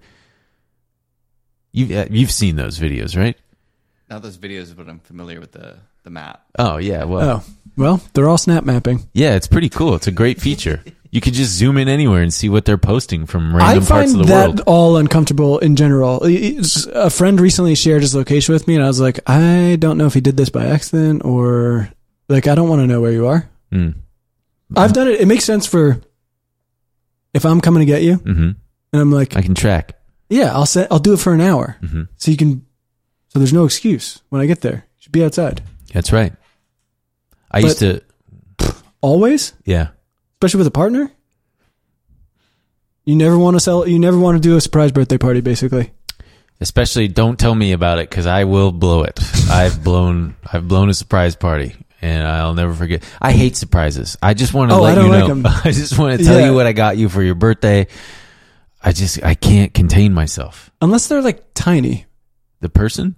[1.76, 3.36] You uh, you've seen those videos, right?
[4.08, 6.42] Not those videos, but I'm familiar with the the map.
[6.58, 9.08] Oh yeah, well Oh, well, they're all snap mapping.
[9.12, 9.94] yeah, it's pretty cool.
[9.94, 10.82] It's a great feature.
[11.12, 13.88] You could just zoom in anywhere and see what they're posting from I random find
[13.88, 14.60] parts of the that world.
[14.66, 16.22] all uncomfortable in general.
[16.26, 19.96] It's- A friend recently shared his location with me, and I was like, I don't
[19.96, 21.88] know if he did this by accident or
[22.28, 23.48] like I don't want to know where you are.
[23.72, 23.94] Mm.
[24.76, 25.20] I've done it.
[25.20, 26.02] It makes sense for
[27.32, 28.50] if I'm coming to get you, hmm
[28.92, 29.95] and I'm like, I can track.
[30.28, 32.64] Yeah, I'll set, I'll do it for an hour, hmm so you can.
[33.28, 34.86] So there's no excuse when I get there.
[34.96, 35.62] You should be outside
[35.92, 36.32] That's right.
[37.50, 38.02] I used to,
[39.00, 39.88] always, yeah.
[40.34, 41.10] especially with a partner.
[43.04, 43.86] You never want to sell.
[43.86, 45.92] You never want to do a surprise birthday party, basically.
[46.60, 49.20] Especially, don't tell me about it because I will blow it.
[49.50, 53.04] I've blown, I've blown a surprise party, and I'll never forget.
[53.20, 54.16] I hate surprises.
[54.22, 55.30] I just want to Oh, let you like know.
[55.30, 55.46] 'em.
[55.64, 56.46] I just want to tell Yeah.
[56.46, 57.86] you what I got you for your birthday.
[58.82, 60.70] I just, I can't contain myself.
[60.80, 62.06] Unless they're like tiny.
[62.60, 63.16] The person?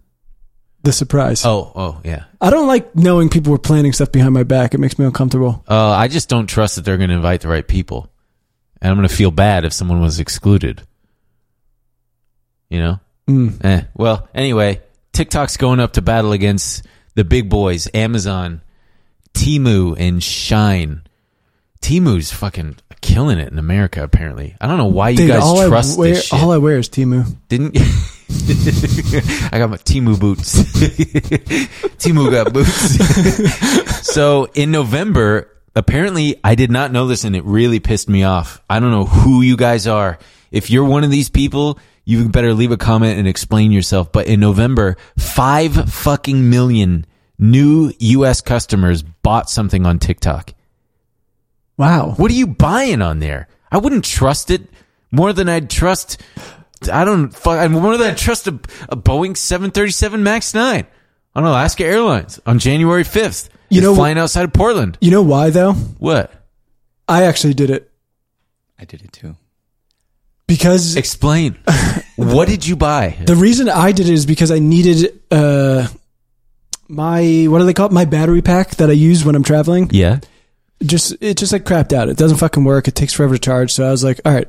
[0.83, 1.45] The surprise.
[1.45, 2.25] Oh, oh, yeah.
[2.41, 4.75] I don't like knowing people were planning stuff behind my back.
[4.75, 5.65] It makes me uncomfortable.
[5.69, 8.11] Uh, I just don't trust that they're going to invite the right people,
[8.81, 10.83] and I'm going to feel bad if someone was excluded.
[12.71, 13.01] You know?
[13.29, 13.65] Mm.
[13.65, 13.83] Eh.
[13.95, 14.81] Well, anyway,
[15.13, 18.63] TikTok's going up to battle against the big boys, Amazon,
[19.35, 21.03] Temu, and Shine.
[21.81, 24.03] Temu's fucking killing it in America.
[24.03, 26.41] Apparently, I don't know why you Dude, guys all trust I wear, this shit.
[26.43, 27.25] all I wear is Temu.
[27.49, 27.77] Didn't
[29.53, 30.63] I got my Temu boots?
[31.99, 34.07] Temu got boots.
[34.13, 38.61] so in November, apparently I did not know this and it really pissed me off.
[38.69, 40.19] I don't know who you guys are.
[40.51, 44.13] If you're one of these people, you better leave a comment and explain yourself.
[44.13, 47.07] But in November, five fucking million
[47.39, 50.55] new US customers bought something on TikTok.
[51.79, 52.13] Wow.
[52.17, 53.49] What are you buying on there?
[53.73, 54.69] I wouldn't trust it
[55.11, 56.21] more than I'd trust.
[56.93, 57.31] I don't.
[57.35, 58.55] fuck- More than I'd trust a,
[58.89, 60.87] a Boeing 737 Max 9
[61.35, 63.49] on Alaska Airlines on January 5th.
[63.71, 64.99] You It's know- flying outside of Portland.
[65.01, 65.73] You know why though?
[65.73, 66.33] What?
[67.09, 67.91] I actually did it
[68.79, 69.35] I did it too.
[70.47, 71.59] because Explain.
[72.17, 73.17] what did you buy?
[73.25, 75.87] the reason I did it is because I needed uh
[76.89, 77.93] my what do they call it?
[77.93, 79.89] My battery pack that I use when I'm traveling.
[79.93, 80.21] Yeah.
[80.83, 82.09] Just it just like crapped out.
[82.09, 82.89] It doesn't fucking work.
[82.89, 83.73] It takes forever to charge.
[83.73, 84.49] So I was like, all right.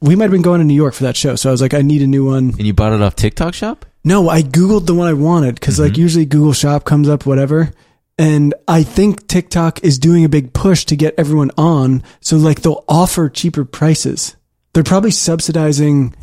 [0.00, 1.74] We might have been going to New York for that show, so I was like,
[1.74, 2.48] I need a new one.
[2.48, 3.86] And you bought it off TikTok shop?
[4.04, 6.00] No, I googled the one I wanted because like mm-hmm.
[6.00, 7.70] usually Google Shop comes up whatever,
[8.18, 12.02] and I think TikTok is doing a big push to get everyone on.
[12.20, 14.36] So like they'll offer cheaper prices.
[14.72, 16.16] They're probably subsidizing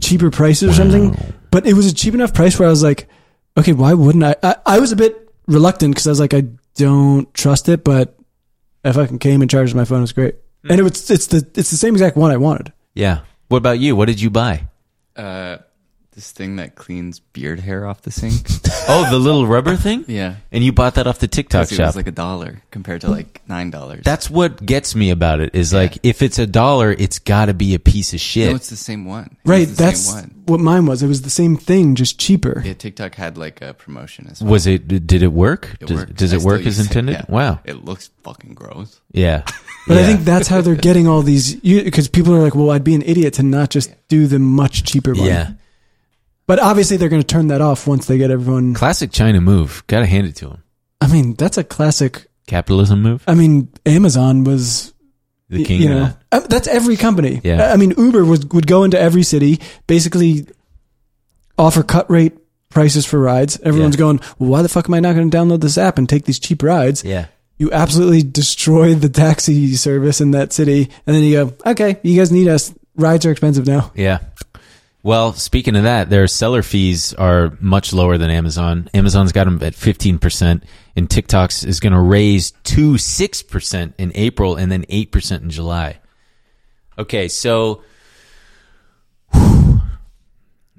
[0.00, 1.16] cheaper prices or something.
[1.50, 3.08] But it was a cheap enough price where I was like,
[3.56, 4.36] okay, why wouldn't I?
[4.42, 6.44] I, I was a bit reluctant because I was like, I
[6.74, 8.18] don't trust it, but
[8.84, 9.98] I fucking came and charged my phone.
[9.98, 10.36] It was great,
[10.68, 12.72] and it was it's the it's the same exact one I wanted.
[12.94, 13.20] Yeah.
[13.48, 13.96] What about you?
[13.96, 14.68] What did you buy?
[15.16, 15.58] Uh,
[16.14, 18.48] this thing that cleans beard hair off the sink.
[18.86, 20.04] Oh, the little rubber thing?
[20.08, 20.34] yeah.
[20.52, 21.86] And you bought that off the TikTok Because it shop.
[21.86, 24.02] was like a dollar compared to like nine dollars.
[24.04, 27.54] That's what gets me about it is like, if it's a dollar, it's got to
[27.54, 28.50] be a piece of shit.
[28.50, 29.24] no, it's the same one.
[29.42, 30.42] It Right, the that's same one.
[30.44, 31.02] what mine was.
[31.02, 32.60] It was the same thing, just cheaper.
[32.62, 34.52] Yeah, TikTok had like a promotion as well.
[34.52, 34.86] Was it?
[35.06, 35.74] Did it work?
[35.80, 37.12] It does, does it still work as use it, intended?
[37.14, 37.24] yeah.
[37.26, 37.60] Wow.
[37.64, 39.00] It looks fucking gross.
[39.12, 39.44] Yeah.
[39.86, 42.84] But I think that's how they're getting all these because people are like, well, I'd
[42.84, 45.26] be an idiot to not just do the much cheaper one.
[45.26, 45.50] Yeah.
[46.46, 48.74] But obviously, they're going to turn that off once they get everyone.
[48.74, 49.82] Classic China move.
[49.86, 50.62] Got to hand it to them.
[51.00, 52.26] I mean, that's a classic.
[52.46, 53.24] Capitalism move.
[53.26, 54.92] I mean, Amazon was,
[55.48, 55.80] The king.
[55.80, 57.40] you of- know, uh, that's every company.
[57.42, 57.72] Yeah.
[57.72, 60.46] I mean, Uber was, would go into every city, basically
[61.58, 62.34] offer cut rate
[62.68, 63.58] prices for rides.
[63.62, 64.00] Everyone's Yeah.
[64.00, 66.24] going, well, why the fuck am I not going to download this app and take
[66.26, 67.02] these cheap rides?
[67.04, 67.26] yeah.
[67.56, 72.18] you absolutely destroy the taxi service in that city, and then you go, okay, you
[72.18, 72.74] guys need us.
[72.96, 73.92] Rides are expensive now.
[73.94, 74.18] Yeah.
[75.04, 78.88] Well, speaking of that, their seller fees are much lower than Amazon.
[78.94, 80.62] Amazon's got them at 15%,
[80.96, 85.98] and TikTok's is going to raise to 6% in April and then 8% in July.
[86.98, 87.82] Okay, so
[89.34, 89.82] I'm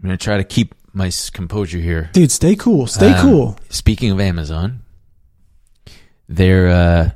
[0.01, 2.09] going to try to keep my composure here.
[2.13, 2.87] Dude, stay cool.
[2.87, 3.59] Stay Um, cool.
[3.69, 4.81] Speaking of Amazon,
[6.27, 7.09] their uh,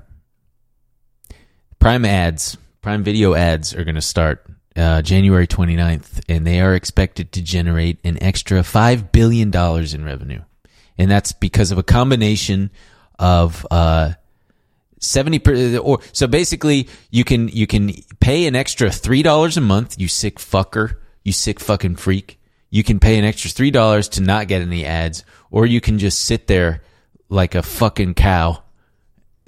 [1.80, 4.46] Prime ads, Prime Video ads are going to start
[4.80, 10.42] uh, January 29th, and they are expected to generate an extra $5 billion in revenue.
[10.98, 12.72] And that's because of a combination
[13.18, 14.14] of uh,
[15.00, 20.00] 70 per, or so basically you can you can pay an extra $3 a month,
[20.00, 22.40] you sick fucker, you sick fucking freak.
[22.70, 26.20] You can pay an extra $3 to not get any ads or you can just
[26.20, 26.84] sit there
[27.28, 28.64] like a fucking cow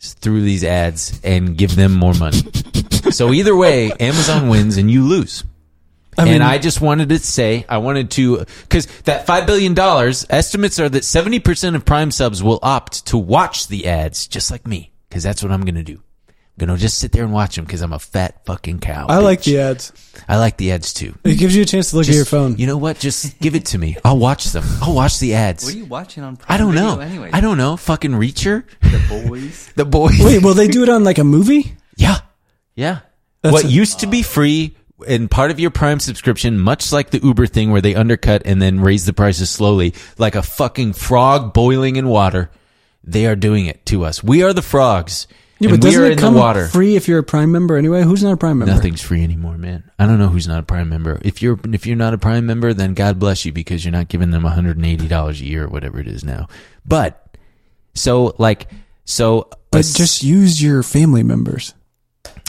[0.02, 2.42] through these ads and give them more money.
[3.12, 5.44] so either way, Amazon wins and you lose.
[6.18, 9.78] I mean, and I just wanted to say, I wanted to, because that $5 billion,
[10.30, 14.68] estimates are that 70% of Prime subs will opt to watch the ads, just like
[14.68, 16.02] me, because that's what I'm going to do.
[16.58, 19.08] I'm going to just sit there and watch them because I'm a fat fucking cow.
[19.08, 19.94] I like the ads.
[20.28, 21.16] I like the ads too.
[21.24, 22.58] It gives you a chance to look Just- at your phone.
[22.58, 23.00] You know what?
[23.00, 23.98] Just give it to me.
[24.04, 24.64] I'll watch them.
[24.82, 25.64] I'll watch the ads.
[25.64, 27.00] What are you watching on Prime I don't know.
[27.00, 27.78] Anyway, I don't know.
[27.78, 28.64] Fucking Reacher?
[28.82, 29.72] The boys.
[29.76, 30.20] The boys.
[30.20, 31.76] Wait, will they do it on like a movie?
[31.96, 32.18] Yeah.
[32.76, 33.00] Yeah.
[33.42, 34.24] That's what a- used to be oh.
[34.24, 34.76] free
[35.08, 38.62] and part of your Prime subscription, much like the Uber thing where they undercut and
[38.62, 42.52] then raise the prices slowly, like a fucking frog boiling in water,
[43.04, 44.24] they are doing it to us.
[44.24, 45.28] We are the frogs
[45.62, 48.04] Yeah, but doesn't it come free if you're a Prime member anyway?
[48.04, 48.74] Who's not a Prime member?
[48.74, 49.90] Nothing's free anymore, man.
[50.00, 51.20] I don't know who's not a Prime member.
[51.24, 54.08] If you're if you're not a Prime member, then God bless you because you're not
[54.08, 56.48] giving them 180 dollars a year or whatever it is now.
[56.86, 57.38] But
[57.94, 58.70] so like
[59.06, 61.74] so, But just use your family members.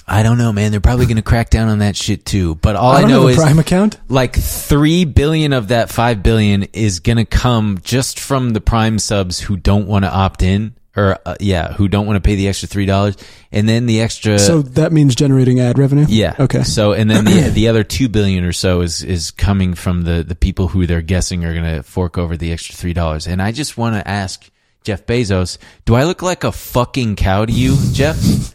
[0.06, 0.72] I don't know, man.
[0.72, 2.56] They're probably going to crack down on that shit too.
[2.56, 3.98] But all I, I know is Prime account.
[4.08, 8.98] like three billion of that five billion is going to come just from the Prime
[8.98, 10.74] subs who don't want to opt in.
[10.95, 13.16] Or uh, yeah, who don't want to pay the extra three dollars,
[13.51, 16.05] and then the extra So that means generating ad revenue.
[16.07, 16.36] Yeah.
[16.38, 16.64] Okay.
[16.64, 20.22] So and then the the other two billion or so is is coming from the
[20.22, 23.26] the people who they're guessing are going to fork over the extra three dollars.
[23.26, 24.51] And I just want to ask
[24.84, 28.55] Jeff Bezos, do I look like a fucking cow to you, Jeff?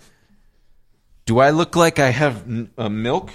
[1.26, 3.32] Do I look like I have n- uh, milk?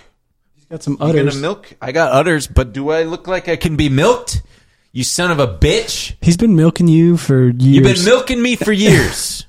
[0.55, 1.41] He's got some udders.
[1.41, 1.73] milk?
[1.81, 4.43] I got udders, but do I look like I can be milked?
[4.93, 6.15] You son of a bitch!
[6.21, 7.63] He's been milking you for years.
[7.65, 9.47] You've been milking me for years.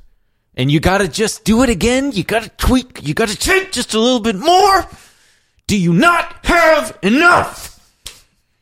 [0.55, 2.11] and you gotta just do it again.
[2.13, 3.05] You gotta tweak.
[3.05, 4.87] You gotta take just a little bit more.
[5.67, 7.69] Do you not have enough?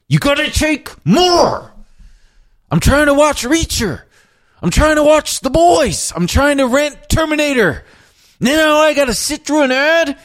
[0.08, 1.72] You gotta take more.
[2.72, 4.02] I'm trying to watch Reacher.
[4.62, 6.14] I'm trying to watch The Boys.
[6.16, 7.84] I'm trying to rent Terminator.
[8.40, 10.18] Now I gotta sit through an ad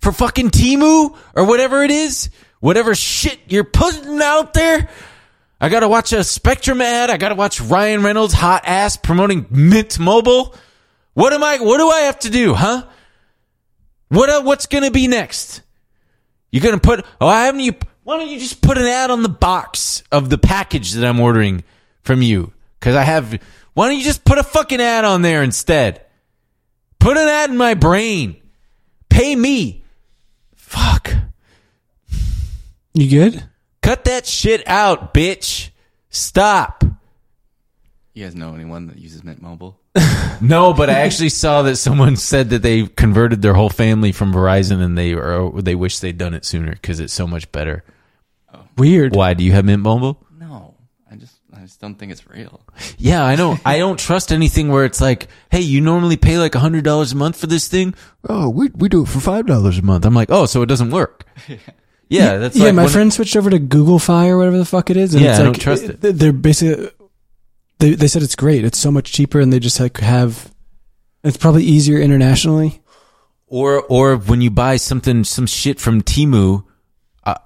[0.00, 2.30] for fucking Temu or whatever it is.
[2.60, 4.88] Whatever shit you're putting out there.
[5.60, 7.10] I gotta watch a Spectrum ad.
[7.10, 10.54] I gotta watch Ryan Reynolds' hot ass promoting Mint Mobile.
[11.14, 11.58] What am I?
[11.58, 12.86] What do I have to do, huh?
[14.08, 14.30] What?
[14.30, 15.62] uh, What's gonna be next?
[16.52, 17.04] You're gonna put?
[17.20, 17.72] Oh, I haven't you?
[18.04, 21.20] Why don't you just put an ad on the box of the package that I'm
[21.20, 21.64] ordering
[22.02, 22.52] from you?
[22.78, 23.38] Because I have.
[23.74, 26.04] Why don't you just put a fucking ad on there instead?
[27.00, 28.36] Put an ad in my brain.
[29.08, 29.84] Pay me.
[30.56, 31.12] Fuck.
[32.94, 33.44] You good?
[33.88, 35.70] Cut that shit out, bitch.
[36.10, 36.84] Stop.
[38.12, 39.80] You guys know anyone that uses Mint Mobile?
[40.42, 44.32] No, but I actually saw that someone said that they converted their whole family from
[44.32, 47.82] Verizon and they or they wish they'd done it sooner because it's so much better.
[48.52, 48.60] Oh.
[48.76, 49.16] Weird.
[49.16, 50.22] Why do you have Mint Mobile?
[50.38, 50.74] No,
[51.10, 52.60] I just I just don't think it's real.
[52.98, 53.58] Yeah, I know.
[53.64, 57.16] I don't trust anything where it's like, hey, you normally pay like hundred dollars a
[57.16, 57.94] month for this thing.
[58.28, 60.04] Oh, we we do it for five dollars a month.
[60.04, 61.24] I'm like, oh, so it doesn't work.
[62.08, 64.90] Yeah, that's yeah, like my friend switched over to Google Fi or whatever the fuck
[64.90, 65.14] it is.
[65.14, 66.00] And Yeah, it's I like, don't trust it.
[66.00, 66.90] They're basically
[67.78, 68.64] they they said it's great.
[68.64, 70.52] It's so much cheaper, and they just like have.
[71.22, 72.80] It's probably easier internationally.
[73.46, 76.64] Or or when you buy something some shit from Temu,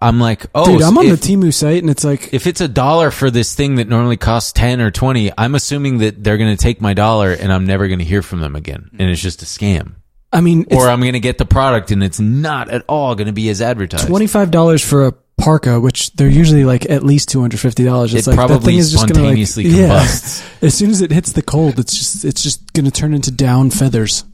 [0.01, 2.61] I'm like, oh, Dude, I'm on if- the Temu site, and it's like if it's
[2.61, 6.39] a dollar for this thing that normally costs 10 or 20 i'm assuming that they're
[6.39, 9.11] going to take my dollar and i'm never going to hear from them again and
[9.11, 9.95] it's just a scam
[10.33, 13.27] I mean, or i'm going to get the product and it's not at all going
[13.27, 15.13] to be as advertised twenty five dollars for a
[15.43, 18.15] parka, which they're usually like at least two hundred fifty dollars.
[18.15, 19.89] It's It like that probably thing is just gonna like spontaneously yeah.
[19.89, 20.45] combusts.
[20.63, 23.71] As soon as it hits the cold, it's just it's just gonna turn into down
[23.71, 24.25] feathers.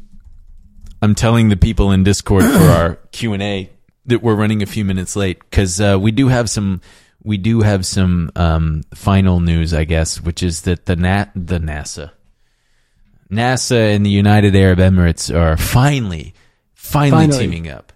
[1.01, 3.71] i'm telling the people in discord for our q&a
[4.07, 6.81] that we're running a few minutes late because uh, we do have some
[7.23, 11.59] we do have some um, final news i guess which is that the nat the
[11.59, 12.11] nasa
[13.31, 16.35] NASA and the United Arab Emirates are finally,
[16.75, 17.39] finally, Finally.
[17.47, 17.93] teaming up.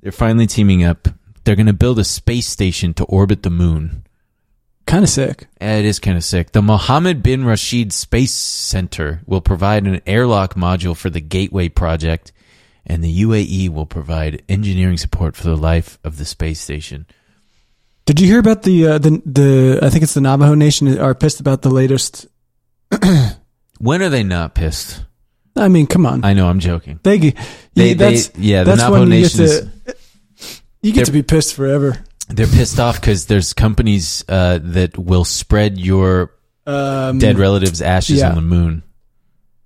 [0.00, 1.08] They're finally teaming up.
[1.44, 4.04] They're going to build a space station to orbit the moon.
[4.86, 5.46] Kind of sick.
[5.60, 6.52] Eh, It is kind of sick.
[6.52, 12.32] The Mohammed bin Rashid Space Center will provide an airlock module for the Gateway project,
[12.84, 17.06] and the UAE will provide engineering support for the life of the space station.
[18.06, 19.78] Did you hear about the uh, the the?
[19.80, 22.26] I think it's the Navajo Nation are pissed about the latest.
[23.82, 25.04] When are they not pissed?
[25.56, 26.24] I mean, come on.
[26.24, 27.00] I know, I'm joking.
[27.02, 27.34] they, They-
[27.74, 29.70] yeah, that's they- yeah, the that's Navajo when you get to
[30.82, 31.98] you get to be pissed forever.
[32.28, 36.32] They're pissed off because there's companies uh, that will spread your
[36.64, 38.28] Um, dead relatives' ashes yeah.
[38.28, 38.84] on the moon.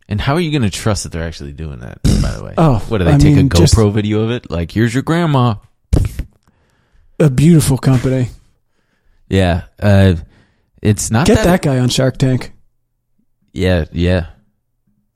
[0.08, 2.02] And how are you going to trust that they're actually doing that?
[2.22, 4.30] By the way, Oh, what do they I take mean, a just- GoPro video of
[4.30, 4.50] it?
[4.50, 5.56] Like, here's your grandma.
[7.20, 8.30] a beautiful company.
[9.28, 10.14] Yeah, uh,
[10.80, 11.44] it's not Get that.
[11.44, 12.52] that guy on Shark Tank.
[13.56, 14.26] Yeah, yeah.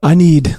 [0.02, 0.56] I need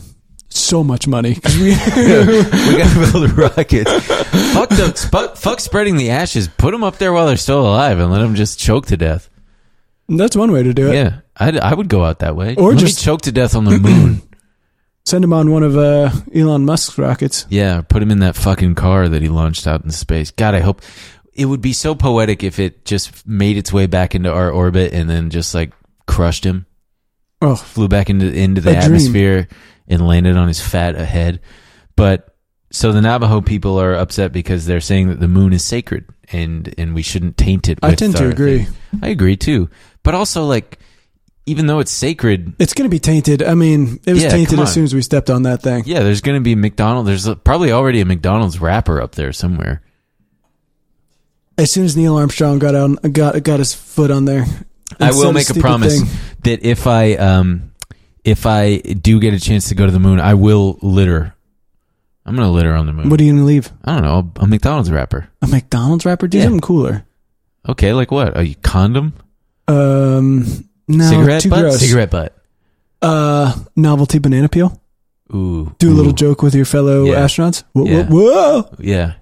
[0.49, 1.29] so much money
[1.59, 3.87] we, we got to build a rocket.
[3.87, 6.47] fuck, the, fuck, fuck spreading the ashes.
[6.47, 9.29] Put them up there while they're still alive and let them just choke to death.
[10.09, 10.95] that's one way to do it.
[10.95, 12.55] Yeah, I'd, I would go out that way.
[12.55, 14.21] Or let just- me choke to death on the moon.
[15.05, 17.47] Send him on one of uh, Elon Musk's rockets.
[17.49, 20.29] Yeah, put him in that fucking car that he launched out into space.
[20.29, 20.83] God, I hope
[21.33, 24.93] it would be so poetic if it just made its way back into our orbit
[24.93, 25.73] and then just like
[26.05, 26.67] crushed him,
[27.41, 28.83] Oh, flew back into into the A dream.
[28.83, 29.47] atmosphere
[29.87, 31.39] and landed on his fat head.
[31.95, 32.35] But
[32.71, 36.73] so the Navajo people are upset because they're saying that the moon is sacred and
[36.77, 37.79] and we shouldn't taint it.
[37.81, 38.63] I with tend to our agree.
[38.65, 38.99] thing.
[39.01, 39.69] I agree too,
[40.03, 40.77] but also like
[41.47, 43.41] even though it's sacred, It's going to be tainted.
[43.41, 44.73] I mean, it was Yeah, tainted come as on.
[44.75, 45.83] soon as we stepped on that thing.
[45.87, 47.07] yeah, there's going to be McDonald's.
[47.25, 49.81] There's probably already a McDonald's wrapper up there somewhere.
[51.57, 54.45] As soon as Neil Armstrong got on, got got his foot on there.
[54.99, 56.09] I will make a promise thing.
[56.43, 57.71] that if I um
[58.23, 61.33] if I do get a chance to go to the moon, I will litter.
[62.25, 63.09] I'm going to litter on the moon.
[63.09, 63.71] What are you going to leave?
[63.83, 65.27] I don't know, a McDonald's wrapper.
[65.41, 66.27] A McDonald's wrapper?
[66.27, 66.43] Do Yeah.
[66.43, 67.03] something cooler.
[67.67, 68.37] Okay, like what?
[68.37, 69.13] A condom?
[69.67, 70.45] Um,
[70.87, 71.59] no, cigarette too butt?
[71.61, 71.79] gross.
[71.79, 72.37] Cigarette butt.
[73.01, 74.79] Uh, novelty banana peel.
[75.33, 75.73] Ooh.
[75.79, 77.25] Do a little joke with your fellow Yeah.
[77.25, 77.63] astronauts.
[77.73, 78.03] Whoa, Yeah.
[78.05, 78.75] whoa, whoa.
[78.79, 79.13] Yeah.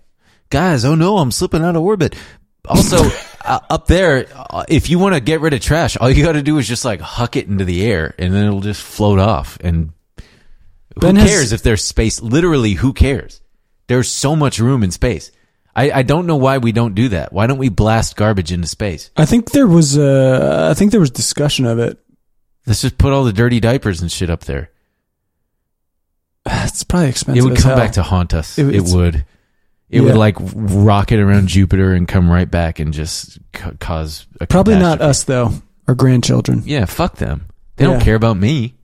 [0.50, 2.16] Guys, oh no, I'm slipping out of orbit.
[2.68, 2.98] Also,
[3.50, 6.34] uh, up there, uh, if you want to get rid of trash, all you got
[6.34, 9.20] to do is just like huck it into the air and then it'll just float
[9.20, 9.58] off.
[9.62, 9.92] And
[10.96, 12.22] who Ben has- cares if there's space?
[12.22, 13.42] Literally, who cares?
[13.88, 15.32] There's so much room in space.
[15.76, 17.32] I, I don't know why we don't do that.
[17.34, 19.12] Why don't we blast garbage into space?
[19.18, 21.98] I think there was uh, I think there was discussion of it.
[22.68, 24.72] Let's just put all the dirty diapers and shit up there.
[26.46, 27.44] It's probably expensive.
[27.44, 28.58] It would come back to haunt us.
[28.58, 29.26] It- It, would.
[29.90, 34.46] It would like rocket around Jupiter and come right back and just ca- cause a
[34.46, 35.52] probably not us though.
[35.88, 36.62] Our grandchildren.
[36.66, 37.48] Yeah, fuck them.
[37.76, 38.76] They don't care about me.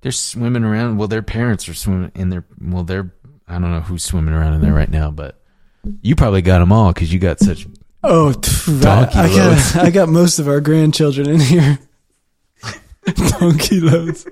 [0.00, 0.96] They're swimming around.
[0.98, 2.44] Well, their parents are swimming in their.
[2.60, 3.12] Well, they're.
[3.46, 5.40] I don't know who's swimming around in there right now, but
[6.00, 7.66] you probably got them all because you got such.
[8.02, 11.78] Oh, Donkey I, I got I got most of our grandchildren in here.
[13.38, 14.26] Donkey loads.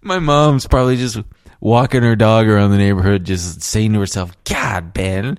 [0.00, 1.18] My mom's probably just
[1.62, 5.38] walking her dog around the neighborhood, just saying to herself, "God, Ben."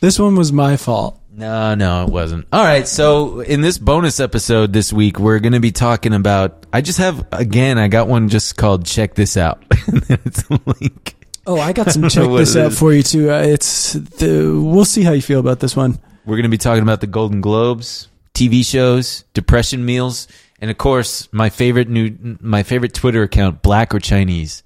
[0.00, 1.20] This one was my fault.
[1.34, 2.46] No, no, it wasn't.
[2.52, 6.66] All right, so in this bonus episode this week, we're going to be talking about.
[6.72, 7.78] I just have again.
[7.78, 11.14] I got one just called "Check This Out." it's a link.
[11.46, 12.78] Oh, I got some know check this out is.
[12.78, 13.30] for you too.
[13.30, 15.98] Uh, it's the we'll see how you feel about this one.
[16.24, 20.28] We're going to be talking about the Golden Globes, TV shows, depression meals,
[20.60, 24.62] and of course, my favorite new, my favorite Twitter account, Black or Chinese,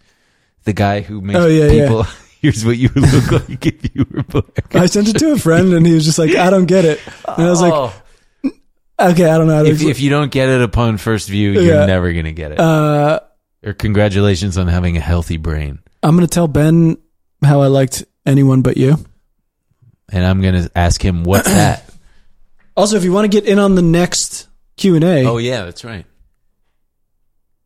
[0.67, 2.03] the guy who makes Oh, yeah, people.
[2.43, 4.75] Here's what you would look like if you were black.
[4.77, 7.01] I sent it to a friend and he was just like, "I don't get it,"
[7.27, 7.95] and I was like, Oh,
[9.01, 11.53] "Okay, I don't know." How to if, if you don't get it upon first view,
[11.53, 12.61] you're never going to get it.
[12.61, 13.21] uh,
[13.65, 15.79] or congratulations on having a healthy brain.
[16.03, 16.99] I'm gonna tell Ben
[17.43, 18.97] how I liked anyone but you.
[20.13, 21.83] And I'm going to ask him, what's that?
[22.77, 24.47] Also, if you want to get in on the next
[24.77, 26.05] Q and A, oh, yeah, that's right.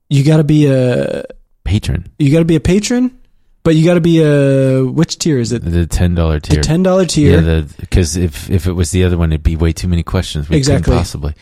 [0.08, 1.24] you got to be a
[1.70, 2.10] Patron.
[2.18, 3.16] you got to be a patron,
[3.62, 5.62] but you got to be a which tier is it?
[5.64, 6.56] The $10 tier.
[6.56, 7.40] The ten dollar tier.
[7.40, 10.48] Yeah, because if if it was the other one, it'd be way too many questions.
[10.48, 10.96] We Exactly.
[10.96, 11.34] possibly.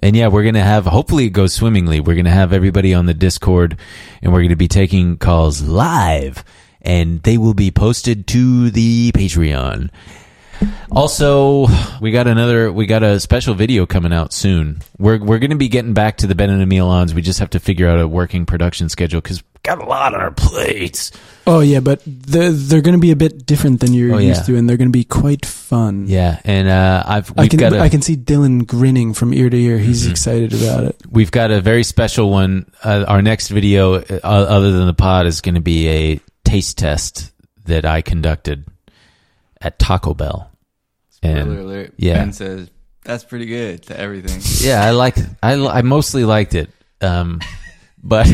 [0.00, 0.84] And yeah, we're gonna have.
[0.84, 2.00] Hopefully, it goes swimmingly.
[2.00, 3.78] We're gonna have everybody on the Discord,
[4.22, 6.44] and we're gonna be taking calls live,
[6.82, 9.88] and they will be posted to the Patreon.
[10.90, 11.66] Also,
[12.00, 12.72] we got another.
[12.72, 14.80] We got a special video coming out soon.
[14.98, 17.12] We're we're gonna be getting back to the Ben and Emil ons.
[17.12, 20.20] We just have to figure out a working production schedule because got a lot on
[20.20, 21.10] our plates.
[21.46, 24.42] oh yeah, but they're they're going to be a bit different than you're Oh, used
[24.42, 24.46] yeah.
[24.54, 26.06] to, and they're going to be quite fun.
[26.06, 29.50] Yeah, and uh, I've I can got a, I can see Dylan grinning from ear
[29.50, 29.78] to ear.
[29.78, 30.96] He's excited about it.
[31.10, 32.70] We've got a very special one.
[32.82, 36.78] Uh, our next video, uh, other than the pod, is going to be a taste
[36.78, 37.32] test
[37.64, 38.64] that I conducted
[39.66, 40.50] at Taco Bell.
[41.10, 41.94] Spoiler And alert.
[41.96, 42.14] yeah.
[42.18, 42.70] Ben says
[43.04, 44.40] that's pretty good to everything.
[44.68, 45.18] yeah, I liked.
[45.18, 45.26] It.
[45.42, 46.70] I I mostly liked it.
[47.00, 47.40] Um,
[48.02, 48.26] but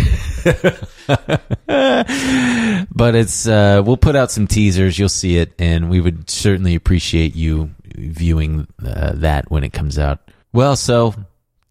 [1.67, 4.99] but it's uh, we'll put out some teasers.
[4.99, 9.99] You'll see it, and we would certainly appreciate you viewing uh, that when it comes
[9.99, 10.31] out.
[10.53, 11.15] Well, so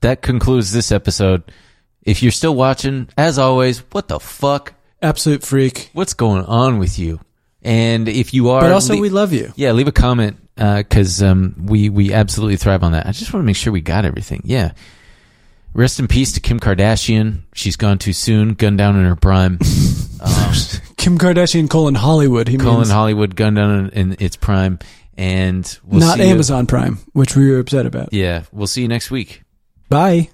[0.02, 1.44] that concludes this episode.
[2.04, 4.74] If you're still watching, as always, what the fuck?
[5.04, 5.90] Absolute freak.
[5.94, 7.20] What's going on with you?
[7.64, 9.54] And if you are, But also, le- we love you.
[9.56, 13.06] yeah, leave a comment because um, we we absolutely thrive on that.
[13.06, 14.42] I just want to make sure we got everything.
[14.46, 14.72] Yeah.
[15.74, 17.44] Rest in peace to Kim Kardashian.
[17.54, 18.56] She's gone too soon.
[18.56, 19.60] Gunned down in her prime.
[20.24, 20.54] Um,
[20.98, 22.48] Kim Kardashian colon Hollywood.
[22.48, 24.78] He Colin means Hollywood gunned down in, in its prime,
[25.18, 28.14] and we'll not see you- Amazon Prime, which we were upset about.
[28.14, 29.42] yeah, we'll see you next week.
[29.90, 30.30] Bye.